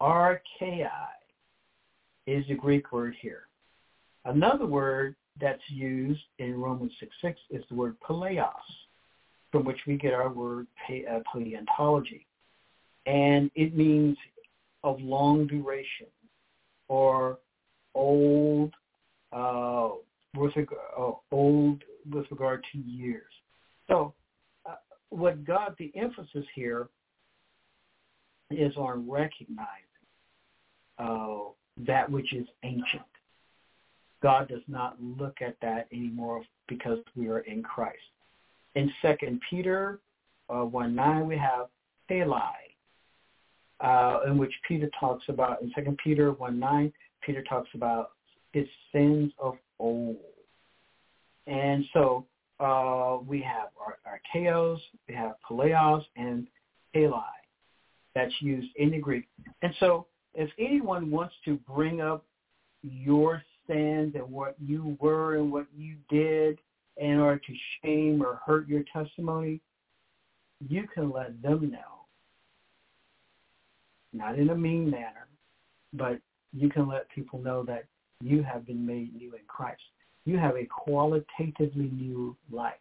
archaei 0.00 0.88
is 2.30 2.46
the 2.48 2.54
Greek 2.54 2.92
word 2.92 3.14
here. 3.20 3.42
Another 4.24 4.66
word 4.66 5.16
that's 5.40 5.62
used 5.68 6.20
in 6.38 6.54
Romans 6.54 6.92
6, 7.00 7.10
6 7.22 7.40
is 7.50 7.64
the 7.68 7.74
word 7.74 7.96
paleos, 8.00 8.50
from 9.50 9.64
which 9.64 9.78
we 9.86 9.96
get 9.96 10.12
our 10.12 10.30
word 10.30 10.66
uh, 10.88 11.20
paleontology. 11.32 12.26
And 13.06 13.50
it 13.54 13.76
means 13.76 14.16
of 14.84 15.00
long 15.00 15.46
duration 15.46 16.06
or 16.88 17.38
old 17.94 18.74
uh, 19.32 19.90
with 20.36 20.52
uh, 20.56 21.12
old 21.32 21.82
with 22.10 22.26
regard 22.30 22.64
to 22.72 22.78
years. 22.78 23.30
So 23.88 24.14
uh, 24.66 24.76
what 25.10 25.44
God, 25.44 25.74
the 25.78 25.92
emphasis 25.96 26.44
here 26.54 26.88
is 28.50 28.76
on 28.76 29.08
recognizing 29.08 29.66
uh, 30.98 31.50
that 31.86 32.10
which 32.10 32.32
is 32.32 32.46
ancient. 32.62 33.02
God 34.22 34.48
does 34.48 34.62
not 34.68 34.96
look 35.00 35.38
at 35.40 35.56
that 35.62 35.88
anymore 35.92 36.42
because 36.68 36.98
we 37.16 37.28
are 37.28 37.40
in 37.40 37.62
Christ. 37.62 37.98
In 38.74 38.92
Second 39.02 39.40
Peter 39.48 40.00
uh, 40.48 40.64
1 40.64 40.94
9, 40.94 41.26
we 41.26 41.38
have 41.38 41.66
Peli, 42.08 42.36
uh, 43.80 44.20
in 44.26 44.36
which 44.36 44.52
Peter 44.66 44.90
talks 44.98 45.24
about, 45.28 45.62
in 45.62 45.72
Second 45.74 45.98
Peter 46.02 46.32
1 46.32 46.58
9, 46.58 46.92
Peter 47.22 47.42
talks 47.42 47.68
about 47.74 48.10
his 48.52 48.66
sins 48.92 49.32
of 49.38 49.54
old. 49.78 50.16
And 51.46 51.84
so 51.92 52.26
uh, 52.58 53.18
we 53.26 53.40
have 53.42 53.68
our, 53.80 53.98
archaeos, 54.06 54.78
we 55.08 55.14
have 55.14 55.34
paleos, 55.48 56.04
and 56.16 56.46
Peli 56.92 57.14
that's 58.14 58.34
used 58.40 58.68
in 58.76 58.90
the 58.90 58.98
Greek. 58.98 59.28
And 59.62 59.72
so 59.80 60.06
if 60.34 60.50
anyone 60.58 61.10
wants 61.10 61.34
to 61.44 61.58
bring 61.68 62.00
up 62.00 62.24
your 62.82 63.42
sins 63.66 64.14
and 64.14 64.30
what 64.30 64.54
you 64.60 64.96
were 65.00 65.36
and 65.36 65.52
what 65.52 65.66
you 65.76 65.96
did 66.08 66.58
in 66.96 67.18
order 67.18 67.38
to 67.38 67.54
shame 67.82 68.22
or 68.22 68.40
hurt 68.44 68.68
your 68.68 68.82
testimony, 68.92 69.60
you 70.68 70.86
can 70.92 71.10
let 71.10 71.40
them 71.42 71.70
know. 71.70 71.78
Not 74.12 74.38
in 74.38 74.50
a 74.50 74.54
mean 74.54 74.90
manner, 74.90 75.28
but 75.92 76.20
you 76.52 76.68
can 76.68 76.88
let 76.88 77.08
people 77.10 77.40
know 77.40 77.62
that 77.64 77.84
you 78.20 78.42
have 78.42 78.66
been 78.66 78.84
made 78.84 79.14
new 79.14 79.34
in 79.34 79.40
Christ. 79.46 79.82
You 80.24 80.36
have 80.36 80.56
a 80.56 80.66
qualitatively 80.66 81.90
new 81.92 82.36
life. 82.50 82.74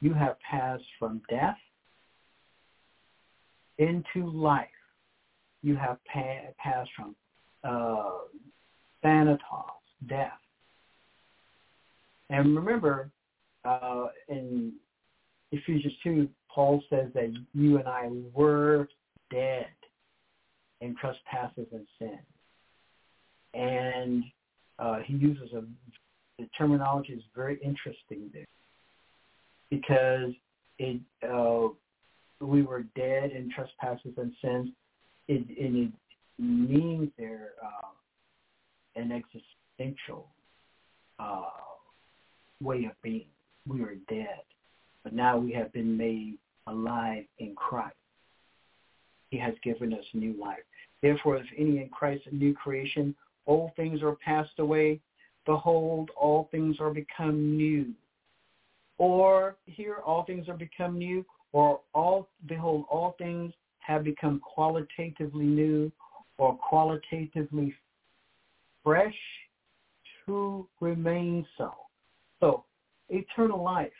You 0.00 0.14
have 0.14 0.36
passed 0.40 0.84
from 0.98 1.22
death 1.28 1.56
into 3.78 4.30
life 4.30 4.68
you 5.66 5.74
have 5.74 5.98
pa- 6.12 6.52
passed 6.62 6.90
from 6.94 7.16
uh, 7.64 8.18
thanatos, 9.02 9.82
death. 10.08 10.38
And 12.30 12.54
remember, 12.54 13.10
uh, 13.64 14.06
in 14.28 14.74
Ephesians 15.50 15.94
2, 16.04 16.28
Paul 16.54 16.80
says 16.88 17.08
that 17.14 17.34
you 17.52 17.78
and 17.78 17.88
I 17.88 18.10
were 18.32 18.88
dead 19.32 19.66
in 20.80 20.94
trespasses 21.00 21.66
and 21.72 21.86
sin. 21.98 22.18
And 23.52 24.22
uh, 24.78 25.00
he 25.04 25.14
uses 25.14 25.52
a, 25.52 25.64
the 26.38 26.48
terminology 26.56 27.12
is 27.12 27.22
very 27.34 27.58
interesting 27.60 28.30
there 28.32 28.44
because 29.68 30.32
it 30.78 31.00
uh, 31.28 31.68
we 32.40 32.62
were 32.62 32.82
dead 32.94 33.32
in 33.32 33.50
trespasses 33.52 34.12
and 34.16 34.32
sins 34.40 34.68
it, 35.28 35.44
it 35.48 35.92
means 36.38 37.10
they're 37.18 37.50
uh, 37.62 39.00
an 39.00 39.12
existential 39.12 40.28
uh, 41.18 41.42
way 42.62 42.84
of 42.84 42.92
being. 43.02 43.26
We 43.66 43.82
are 43.82 43.96
dead, 44.08 44.42
but 45.02 45.12
now 45.12 45.36
we 45.38 45.52
have 45.52 45.72
been 45.72 45.96
made 45.96 46.38
alive 46.66 47.24
in 47.38 47.54
Christ. 47.56 47.96
He 49.30 49.38
has 49.38 49.54
given 49.62 49.92
us 49.92 50.04
new 50.14 50.34
life. 50.40 50.60
Therefore, 51.02 51.36
if 51.36 51.46
any 51.58 51.78
in 51.78 51.88
Christ 51.88 52.22
a 52.30 52.34
new 52.34 52.54
creation, 52.54 53.14
old 53.46 53.72
things 53.74 54.02
are 54.02 54.16
passed 54.24 54.58
away. 54.58 55.00
Behold, 55.44 56.10
all 56.16 56.48
things 56.50 56.76
are 56.80 56.90
become 56.90 57.56
new. 57.56 57.92
Or 58.98 59.56
here, 59.64 59.96
all 60.04 60.24
things 60.24 60.48
are 60.48 60.56
become 60.56 60.96
new. 60.96 61.24
Or 61.52 61.80
all, 61.94 62.28
behold, 62.46 62.86
all 62.90 63.14
things 63.18 63.52
have 63.86 64.04
become 64.04 64.40
qualitatively 64.40 65.44
new 65.44 65.92
or 66.38 66.56
qualitatively 66.56 67.74
fresh 68.82 69.14
to 70.26 70.66
remain 70.80 71.46
so. 71.56 71.72
So 72.40 72.64
eternal 73.08 73.62
life 73.62 73.92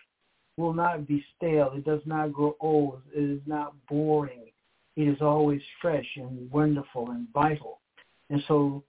will 0.56 0.72
not 0.72 1.06
be 1.06 1.24
stale. 1.36 1.72
It 1.74 1.84
does 1.84 2.00
not 2.04 2.32
grow 2.32 2.56
old. 2.60 3.02
It 3.14 3.22
is 3.22 3.40
not 3.46 3.74
boring. 3.88 4.50
It 4.96 5.08
is 5.08 5.20
always 5.20 5.60
fresh 5.80 6.06
and 6.16 6.50
wonderful 6.50 7.10
and 7.10 7.28
vital. 7.32 7.80
And 8.30 8.42
so 8.48 8.82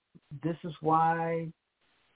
this 0.43 0.55
is 0.63 0.73
why, 0.81 1.47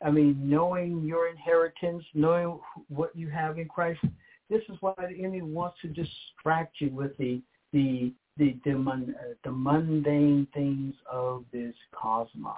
I 0.03 0.09
mean, 0.09 0.37
knowing 0.49 1.03
your 1.05 1.29
inheritance, 1.29 2.03
knowing 2.13 2.59
what 2.87 3.15
you 3.15 3.29
have 3.29 3.59
in 3.59 3.67
Christ, 3.67 3.99
this 4.49 4.61
is 4.69 4.77
why 4.79 4.93
the 4.97 5.19
enemy 5.19 5.41
wants 5.41 5.77
to 5.81 5.87
distract 5.87 6.81
you 6.81 6.89
with 6.89 7.15
the 7.17 7.41
the 7.73 8.13
the 8.41 8.57
the, 8.65 8.71
uh, 8.71 9.33
the 9.43 9.51
mundane 9.51 10.47
things 10.53 10.95
of 11.09 11.45
this 11.53 11.75
cosmos. 11.91 12.55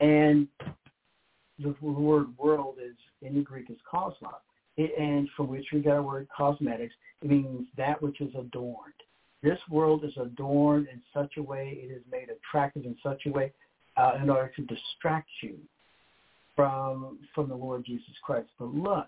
And 0.00 0.46
the 1.58 1.74
word 1.80 2.26
world 2.36 2.76
is 2.84 2.96
in 3.22 3.34
the 3.36 3.40
Greek 3.40 3.70
is 3.70 3.78
cosmos, 3.90 4.34
it, 4.76 4.92
and 4.98 5.28
from 5.34 5.48
which 5.48 5.64
we 5.72 5.80
get 5.80 5.92
our 5.92 6.02
word 6.02 6.28
cosmetics. 6.36 6.94
It 7.22 7.30
means 7.30 7.66
that 7.78 8.00
which 8.02 8.20
is 8.20 8.34
adorned. 8.34 8.92
This 9.42 9.58
world 9.70 10.04
is 10.04 10.12
adorned 10.20 10.88
in 10.88 11.00
such 11.14 11.34
a 11.38 11.42
way, 11.42 11.78
it 11.82 11.90
is 11.90 12.02
made 12.10 12.28
attractive 12.28 12.84
in 12.84 12.96
such 13.02 13.22
a 13.26 13.30
way, 13.30 13.52
uh, 13.96 14.18
in 14.22 14.28
order 14.28 14.52
to 14.56 14.62
distract 14.62 15.28
you 15.42 15.56
from 16.54 17.18
from 17.34 17.48
the 17.48 17.54
Lord 17.54 17.86
Jesus 17.86 18.14
Christ. 18.22 18.48
But 18.58 18.74
look, 18.74 19.06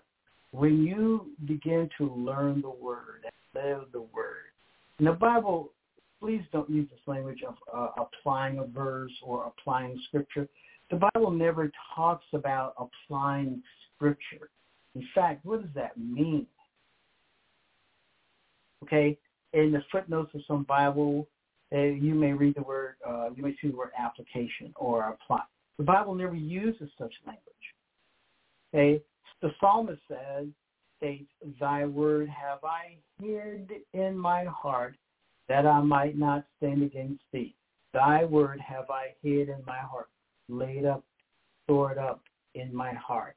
when 0.51 0.83
you 0.83 1.27
begin 1.45 1.87
to 1.99 2.11
learn 2.13 2.61
the 2.61 2.69
Word 2.69 3.25
and 3.25 3.63
live 3.63 3.85
the 3.91 4.01
Word, 4.01 4.46
the 4.99 5.11
Bible, 5.11 5.71
please 6.19 6.41
don't 6.51 6.69
use 6.69 6.89
this 6.89 6.99
language 7.05 7.43
of 7.47 7.55
uh, 7.73 8.01
applying 8.01 8.59
a 8.59 8.65
verse 8.65 9.11
or 9.23 9.45
applying 9.45 9.99
scripture. 10.07 10.47
The 10.89 11.09
Bible 11.13 11.31
never 11.31 11.71
talks 11.95 12.25
about 12.33 12.73
applying 12.77 13.61
scripture. 13.95 14.49
In 14.95 15.07
fact, 15.13 15.45
what 15.45 15.61
does 15.61 15.71
that 15.75 15.97
mean? 15.97 16.47
Okay, 18.83 19.17
in 19.53 19.71
the 19.71 19.83
footnotes 19.91 20.33
of 20.33 20.41
some 20.47 20.63
Bible, 20.63 21.27
uh, 21.73 21.79
you 21.79 22.13
may 22.13 22.33
read 22.33 22.55
the 22.55 22.61
word, 22.61 22.95
uh, 23.07 23.29
you 23.35 23.43
may 23.43 23.55
see 23.61 23.69
the 23.69 23.75
word 23.75 23.91
application 23.99 24.71
or 24.75 25.09
apply. 25.09 25.41
The 25.77 25.83
Bible 25.83 26.15
never 26.15 26.35
uses 26.35 26.89
such 26.97 27.13
language. 27.25 27.43
Okay, 28.73 29.03
the 29.41 29.51
psalmist 29.59 30.01
says, 30.07 30.47
states, 30.97 31.29
Thy 31.59 31.85
word 31.85 32.29
have 32.29 32.59
I 32.63 32.97
hid 33.21 33.71
in 33.93 34.17
my 34.17 34.45
heart 34.45 34.95
that 35.49 35.65
I 35.65 35.81
might 35.81 36.17
not 36.17 36.45
sin 36.59 36.83
against 36.83 37.23
thee. 37.31 37.55
Thy 37.93 38.25
word 38.25 38.59
have 38.59 38.89
I 38.89 39.13
hid 39.23 39.49
in 39.49 39.63
my 39.65 39.79
heart, 39.79 40.09
laid 40.49 40.85
up, 40.85 41.03
stored 41.63 41.97
up 41.97 42.21
in 42.53 42.75
my 42.75 42.93
heart. 42.93 43.35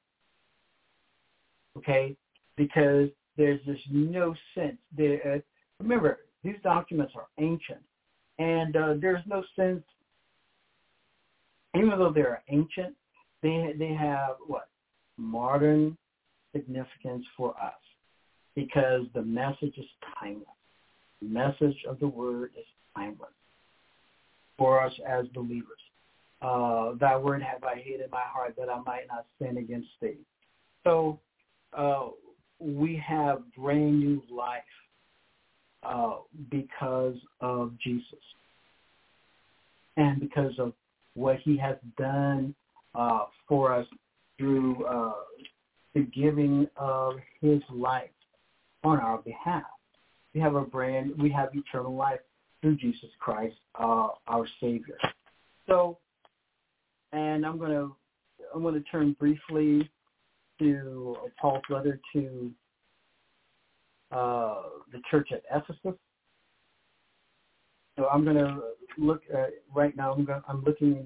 Okay? 1.76 2.16
Because 2.56 3.08
there's 3.36 3.60
just 3.64 3.82
no 3.90 4.34
sense. 4.54 4.76
There, 4.96 5.36
uh, 5.36 5.38
remember, 5.80 6.20
these 6.42 6.56
documents 6.62 7.12
are 7.16 7.28
ancient. 7.38 7.80
And 8.38 8.74
uh, 8.74 8.94
there's 9.00 9.22
no 9.26 9.44
sense, 9.54 9.82
even 11.76 11.90
though 11.90 12.12
they're 12.12 12.42
ancient, 12.48 12.94
they 13.42 13.74
they 13.78 13.92
have 13.92 14.36
what 14.46 14.68
modern 15.16 15.96
significance 16.52 17.24
for 17.36 17.50
us 17.50 17.72
because 18.54 19.02
the 19.14 19.22
message 19.22 19.76
is 19.76 19.86
timeless. 20.18 20.46
The 21.22 21.28
message 21.28 21.76
of 21.88 21.98
the 22.00 22.08
word 22.08 22.50
is 22.58 22.64
timeless 22.96 23.30
for 24.58 24.80
us 24.82 24.92
as 25.08 25.26
believers. 25.28 25.78
Uh, 26.42 26.92
that 27.00 27.22
word 27.22 27.42
have 27.42 27.62
I 27.64 27.76
hid 27.76 28.00
in 28.00 28.10
my 28.10 28.22
heart 28.24 28.54
that 28.58 28.68
I 28.68 28.80
might 28.80 29.06
not 29.08 29.26
sin 29.40 29.58
against 29.58 29.88
thee. 30.00 30.16
So 30.84 31.18
uh, 31.76 32.08
we 32.58 33.02
have 33.06 33.42
brand 33.54 34.00
new 34.00 34.22
life 34.30 34.62
uh, 35.82 36.16
because 36.50 37.16
of 37.40 37.72
Jesus 37.82 38.18
and 39.96 40.20
because 40.20 40.58
of 40.58 40.72
what 41.14 41.38
he 41.40 41.56
has 41.58 41.76
done 41.98 42.54
uh, 42.94 43.26
for 43.48 43.72
us 43.72 43.86
through 44.38 44.84
uh, 44.84 45.12
the 45.94 46.02
giving 46.02 46.68
of 46.76 47.14
his 47.40 47.60
life 47.70 48.10
on 48.84 48.98
our 48.98 49.18
behalf. 49.18 49.64
We 50.34 50.40
have 50.40 50.54
a 50.54 50.62
brand, 50.62 51.12
we 51.18 51.30
have 51.32 51.50
eternal 51.54 51.94
life 51.94 52.20
through 52.60 52.76
Jesus 52.76 53.10
Christ, 53.18 53.56
uh, 53.74 54.08
our 54.26 54.46
Savior. 54.60 54.98
So, 55.66 55.98
and 57.12 57.44
I'm 57.44 57.58
going 57.58 57.72
to 57.72 57.96
I'm 58.54 58.62
going 58.62 58.74
to 58.74 58.82
turn 58.90 59.16
briefly 59.18 59.88
to 60.58 61.16
Paul's 61.40 61.62
letter 61.68 62.00
to 62.12 62.50
uh, 64.10 64.62
the 64.92 65.00
church 65.10 65.30
at 65.32 65.42
Ephesus. 65.54 65.98
So 67.96 68.08
I'm 68.08 68.24
going 68.24 68.36
to 68.36 68.60
look 68.98 69.22
at, 69.32 69.50
right 69.74 69.96
now. 69.96 70.12
I'm, 70.12 70.24
going, 70.24 70.42
I'm 70.48 70.64
looking 70.64 70.96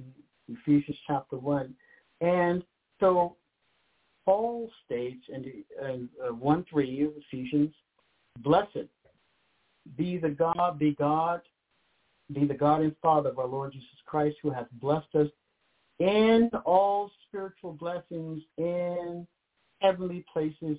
in 0.48 0.56
Ephesians 0.56 0.96
chapter 1.06 1.36
one, 1.36 1.74
and 2.20 2.62
so 3.00 3.36
Paul 4.24 4.70
states 4.84 5.24
in, 5.28 6.08
uh, 6.22 6.32
one 6.32 6.64
three 6.64 7.02
of 7.02 7.12
Ephesians, 7.16 7.74
"Blessed 8.38 8.88
be 9.96 10.16
the 10.16 10.30
God, 10.30 10.78
be 10.78 10.94
God, 10.94 11.42
be 12.32 12.46
the 12.46 12.54
God 12.54 12.80
and 12.80 12.96
Father 12.98 13.30
of 13.30 13.38
our 13.38 13.46
Lord 13.46 13.72
Jesus 13.72 14.00
Christ, 14.06 14.37
who 14.42 14.50
hath 14.50 14.70
blessed 14.72 15.14
us 15.14 15.30
in 15.98 16.50
all 16.64 17.10
spiritual 17.28 17.72
blessings 17.74 18.42
in 18.56 19.26
heavenly 19.80 20.24
places 20.32 20.78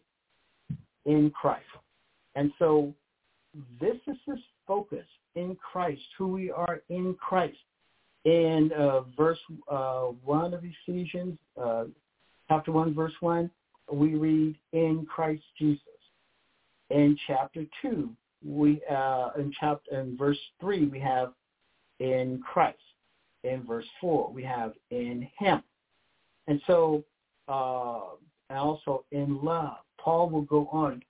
in 1.06 1.30
Christ." 1.32 1.66
And 2.34 2.52
so 2.58 2.94
this 3.80 3.98
is 4.08 4.18
his 4.26 4.40
focus 4.68 5.06
in 5.36 5.56
Christ, 5.56 6.02
who 6.18 6.28
we 6.28 6.52
are 6.52 6.82
in 6.90 7.14
Christ. 7.16 7.58
In 8.26 8.72
uh, 8.74 9.02
verse 9.16 9.38
uh, 9.68 10.06
1 10.06 10.54
of 10.56 10.64
Ephesians, 10.66 11.38
uh, 11.62 11.86
chapter 12.48 12.72
1, 12.72 12.94
verse 12.94 13.14
1, 13.20 13.50
we 13.92 14.16
read, 14.16 14.56
in 14.74 15.06
Christ 15.06 15.44
Jesus. 15.58 15.82
In 16.90 17.18
chapter 17.28 17.66
2, 17.82 18.10
we 18.46 18.82
uh, 18.92 19.30
in 19.38 19.52
chapter 19.60 20.00
in 20.00 20.16
verse 20.18 20.38
3, 20.62 20.86
we 20.88 21.00
have 21.00 21.34
in 22.00 22.42
Christ. 22.42 22.78
In 23.44 23.64
verse 23.64 23.86
4, 24.02 24.32
we 24.32 24.44
have 24.44 24.74
in 24.92 25.28
him. 25.38 25.64
And 26.48 26.62
so, 26.68 27.04
uh, 27.48 28.16
and 28.50 28.60
also 28.60 29.06
in 29.12 29.44
love. 29.44 29.78
Paul 30.00 30.30
will 30.30 30.44
go 30.44 30.68
on 30.72 31.02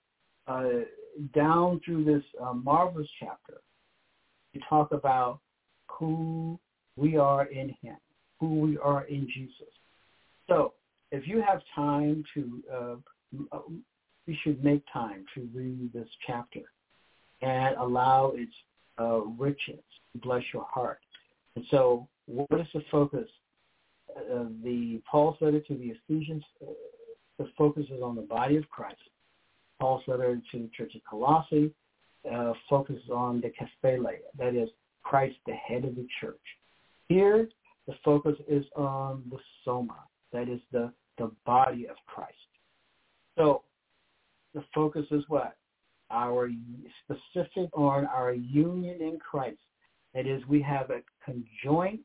uh, 0.48 0.86
down 1.34 1.82
through 1.84 2.06
this 2.06 2.24
uh, 2.42 2.54
marvelous 2.54 3.08
chapter 3.20 3.62
to 4.54 4.60
talk 4.70 4.92
about 4.94 5.40
who 5.88 6.58
we 6.96 7.18
are 7.18 7.46
in 7.46 7.76
him, 7.82 7.98
who 8.40 8.62
we 8.62 8.78
are 8.78 9.04
in 9.06 9.28
Jesus. 9.34 9.68
So 10.48 10.74
if 11.16 11.28
you 11.28 11.42
have 11.42 11.62
time 11.74 12.24
to, 12.34 12.64
uh, 12.74 13.60
you 14.26 14.36
should 14.44 14.64
make 14.64 14.84
time 14.92 15.26
to 15.36 15.48
read 15.54 15.92
this 15.94 16.08
chapter 16.26 16.62
and 17.42 17.76
allow 17.78 18.34
its 18.36 18.54
uh, 19.00 19.20
riches 19.38 19.84
to 20.14 20.20
bless 20.22 20.44
your 20.54 20.66
heart. 20.72 21.00
And 21.56 21.66
so 21.72 22.08
what 22.26 22.60
is 22.60 22.68
the 22.74 22.84
focus? 22.92 23.28
Uh, 24.16 24.46
the 24.64 25.02
Paul's 25.10 25.36
letter 25.42 25.60
to 25.60 25.74
the 25.76 25.94
Ephesians, 25.98 26.44
uh, 26.62 26.72
the 27.38 27.50
focus 27.58 27.86
is 27.92 28.02
on 28.02 28.16
the 28.16 28.22
body 28.22 28.56
of 28.56 28.70
Christ 28.70 29.02
Paul's 29.80 30.04
letter 30.08 30.42
to 30.52 30.60
the 30.60 30.70
church 30.76 30.96
of 30.96 31.02
Colossae 31.10 31.72
uh, 32.32 32.54
focuses 32.70 33.10
on 33.12 33.42
the 33.42 33.52
kephale, 33.52 34.08
that 34.38 34.56
is 34.56 34.70
Christ, 35.04 35.36
the 35.46 35.54
head 35.54 35.86
of 35.86 35.96
the 35.96 36.08
church. 36.20 36.40
Here, 37.08 37.48
the 37.88 37.94
focus 38.04 38.36
is 38.48 38.66
on 38.76 39.24
the 39.30 39.38
soma, 39.64 40.00
that 40.34 40.50
is 40.50 40.60
the, 40.72 40.92
the 41.18 41.32
body 41.46 41.88
of 41.88 41.96
Christ. 42.06 42.34
So 43.38 43.64
the 44.54 44.64
focus 44.74 45.06
is 45.12 45.24
what? 45.28 45.56
Our 46.12 46.50
specific 47.04 47.70
on 47.74 48.06
our 48.06 48.34
union 48.34 49.02
in 49.02 49.20
Christ. 49.20 49.58
That 50.14 50.28
is, 50.28 50.42
we 50.48 50.62
have 50.62 50.92
a 50.92 51.02
conjoint 51.24 52.00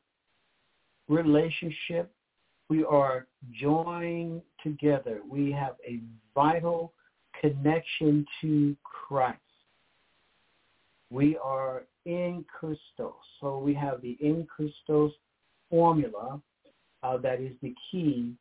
relationship. 1.07 2.11
We 2.69 2.83
are 2.83 3.27
joined 3.53 4.41
together. 4.63 5.19
We 5.29 5.51
have 5.51 5.75
a 5.87 5.99
vital 6.35 6.93
connection 7.39 8.25
to 8.41 8.75
Christ. 8.83 9.39
We 11.09 11.37
are 11.37 11.83
in 12.05 12.45
Christos. 12.47 13.13
So 13.39 13.59
we 13.59 13.73
have 13.75 14.01
the 14.01 14.17
in 14.21 14.45
Christos 14.45 15.11
formula 15.69 16.41
uh, 17.03 17.17
that 17.17 17.39
is 17.39 17.51
the 17.61 17.73
key 17.89 18.33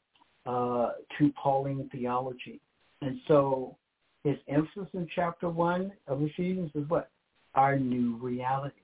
uh, 0.46 0.90
to 1.18 1.32
Pauline 1.32 1.88
theology. 1.92 2.60
And 3.02 3.18
so 3.28 3.76
his 4.24 4.36
emphasis 4.48 4.88
in 4.94 5.08
chapter 5.14 5.48
1 5.48 5.92
of 6.06 6.22
Ephesians 6.22 6.70
is 6.74 6.88
what? 6.88 7.10
Our 7.54 7.78
new 7.78 8.16
reality. 8.16 8.76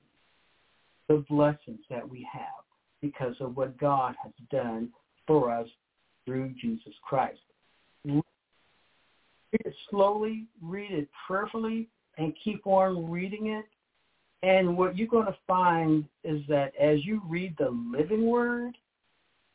The 1.09 1.25
blessings 1.29 1.81
that 1.91 2.09
we 2.09 2.27
have 2.33 2.65
because 3.01 3.35
of 3.41 3.57
what 3.57 3.79
God 3.79 4.15
has 4.23 4.33
done 4.51 4.91
for 5.27 5.53
us 5.53 5.69
through 6.25 6.55
Jesus 6.61 6.95
Christ 7.03 7.39
read 9.53 9.67
it 9.67 9.75
slowly, 9.91 10.47
read 10.63 10.93
it 10.93 11.09
prayerfully, 11.27 11.89
and 12.19 12.35
keep 12.43 12.67
on 12.67 13.11
reading 13.11 13.49
it. 13.49 13.65
And 14.43 14.77
what 14.77 14.97
you're 14.97 15.09
going 15.09 15.27
to 15.27 15.37
find 15.47 16.05
is 16.25 16.41
that 16.49 16.73
as 16.81 17.05
you 17.05 17.23
read 17.29 17.55
the 17.59 17.71
living 17.71 18.27
word, 18.27 18.77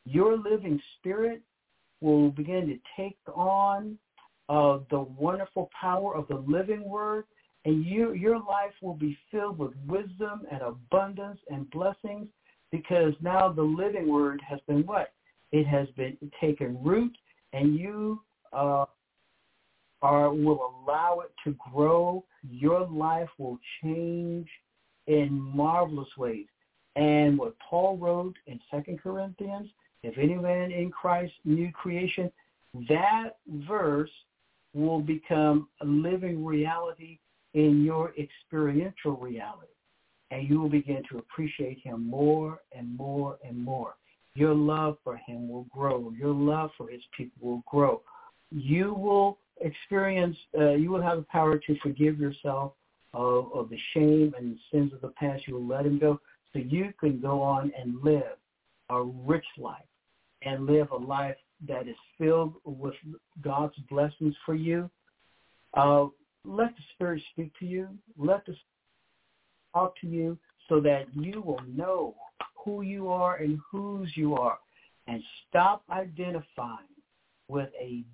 your 0.04 0.36
living 0.36 0.80
spirit 0.98 1.40
will 2.02 2.30
begin 2.30 2.66
to 2.66 3.02
take 3.02 3.18
on 3.34 3.96
uh, 4.48 4.78
the 4.90 5.00
wonderful 5.00 5.70
power 5.78 6.14
of 6.14 6.26
the 6.28 6.44
living 6.46 6.84
word, 6.88 7.24
and 7.64 7.84
you, 7.84 8.12
your 8.12 8.38
life 8.38 8.72
will 8.82 8.94
be 8.94 9.16
filled 9.30 9.58
with 9.58 9.72
wisdom 9.86 10.42
and 10.50 10.62
abundance 10.62 11.38
and 11.48 11.70
blessings 11.70 12.26
because 12.70 13.12
now 13.20 13.52
the 13.52 13.62
living 13.62 14.08
word 14.08 14.40
has 14.46 14.58
been 14.66 14.84
what? 14.84 15.12
It 15.52 15.66
has 15.66 15.86
been 15.96 16.16
taken 16.40 16.82
root, 16.82 17.16
and 17.52 17.76
you 17.76 18.20
uh, 18.52 18.86
are 20.02 20.32
will 20.32 20.74
allow 20.84 21.20
it 21.20 21.32
to 21.44 21.56
grow, 21.72 22.24
your 22.50 22.86
life 22.88 23.28
will 23.38 23.58
change 23.82 24.48
in 25.06 25.32
marvelous 25.32 26.08
ways. 26.18 26.46
And 26.96 27.38
what 27.38 27.54
Paul 27.58 27.96
wrote 27.96 28.34
in 28.46 28.60
Second 28.70 29.00
Corinthians, 29.00 29.68
if 30.02 30.18
any 30.18 30.34
man 30.34 30.72
in 30.72 30.90
Christ, 30.90 31.32
new 31.44 31.70
creation, 31.72 32.30
that 32.88 33.36
verse 33.68 34.10
will 34.74 35.00
become 35.00 35.68
a 35.80 35.84
living 35.84 36.44
reality 36.44 37.18
in 37.54 37.84
your 37.84 38.12
experiential 38.18 39.16
reality. 39.16 39.66
And 40.30 40.48
you 40.48 40.60
will 40.60 40.70
begin 40.70 41.02
to 41.10 41.18
appreciate 41.18 41.78
him 41.84 42.08
more 42.08 42.60
and 42.76 42.96
more 42.96 43.38
and 43.46 43.56
more. 43.62 43.94
Your 44.34 44.54
love 44.54 44.96
for 45.04 45.18
him 45.18 45.48
will 45.48 45.64
grow. 45.64 46.10
Your 46.18 46.32
love 46.32 46.70
for 46.78 46.88
his 46.88 47.02
people 47.16 47.50
will 47.50 47.62
grow. 47.70 48.00
You 48.50 48.94
will 48.94 49.38
experience, 49.60 50.36
uh, 50.58 50.70
you 50.70 50.90
will 50.90 51.02
have 51.02 51.18
the 51.18 51.24
power 51.24 51.58
to 51.58 51.76
forgive 51.82 52.18
yourself 52.18 52.72
of, 53.12 53.52
of 53.52 53.68
the 53.68 53.78
shame 53.92 54.34
and 54.38 54.58
sins 54.72 54.92
of 54.94 55.02
the 55.02 55.08
past. 55.08 55.46
You 55.46 55.54
will 55.54 55.66
let 55.66 55.84
them 55.84 55.98
go 55.98 56.18
so 56.52 56.60
you 56.60 56.94
can 56.98 57.20
go 57.20 57.42
on 57.42 57.70
and 57.78 58.02
live 58.02 58.38
a 58.88 59.02
rich 59.02 59.44
life 59.58 59.84
and 60.44 60.66
live 60.66 60.90
a 60.90 60.96
life 60.96 61.36
that 61.68 61.88
is 61.88 61.96
filled 62.18 62.54
with 62.64 62.94
God's 63.42 63.76
blessings 63.90 64.34
for 64.44 64.54
you. 64.54 64.90
Uh, 65.74 66.06
let 66.44 66.74
the 66.76 66.82
Spirit 66.94 67.22
speak 67.32 67.52
to 67.60 67.66
you. 67.66 67.88
Let 68.18 68.44
the 68.46 68.52
Spirit 68.52 68.58
talk 69.74 69.94
to 70.00 70.06
you 70.06 70.38
so 70.68 70.80
that 70.80 71.06
you 71.14 71.40
will 71.40 71.60
know 71.66 72.14
who 72.64 72.82
you 72.82 73.08
are 73.08 73.36
and 73.36 73.58
whose 73.70 74.10
you 74.16 74.34
are. 74.34 74.58
And 75.06 75.22
stop 75.48 75.82
identifying 75.90 76.78
with 77.48 77.68
a 77.80 78.04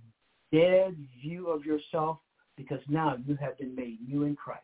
dead 0.53 0.97
view 1.23 1.49
of 1.49 1.65
yourself 1.65 2.19
because 2.57 2.81
now 2.89 3.17
you 3.27 3.37
have 3.37 3.59
been 3.59 3.75
made 3.75 3.99
new 4.07 4.25
in 4.25 4.35
Christ. 4.35 4.63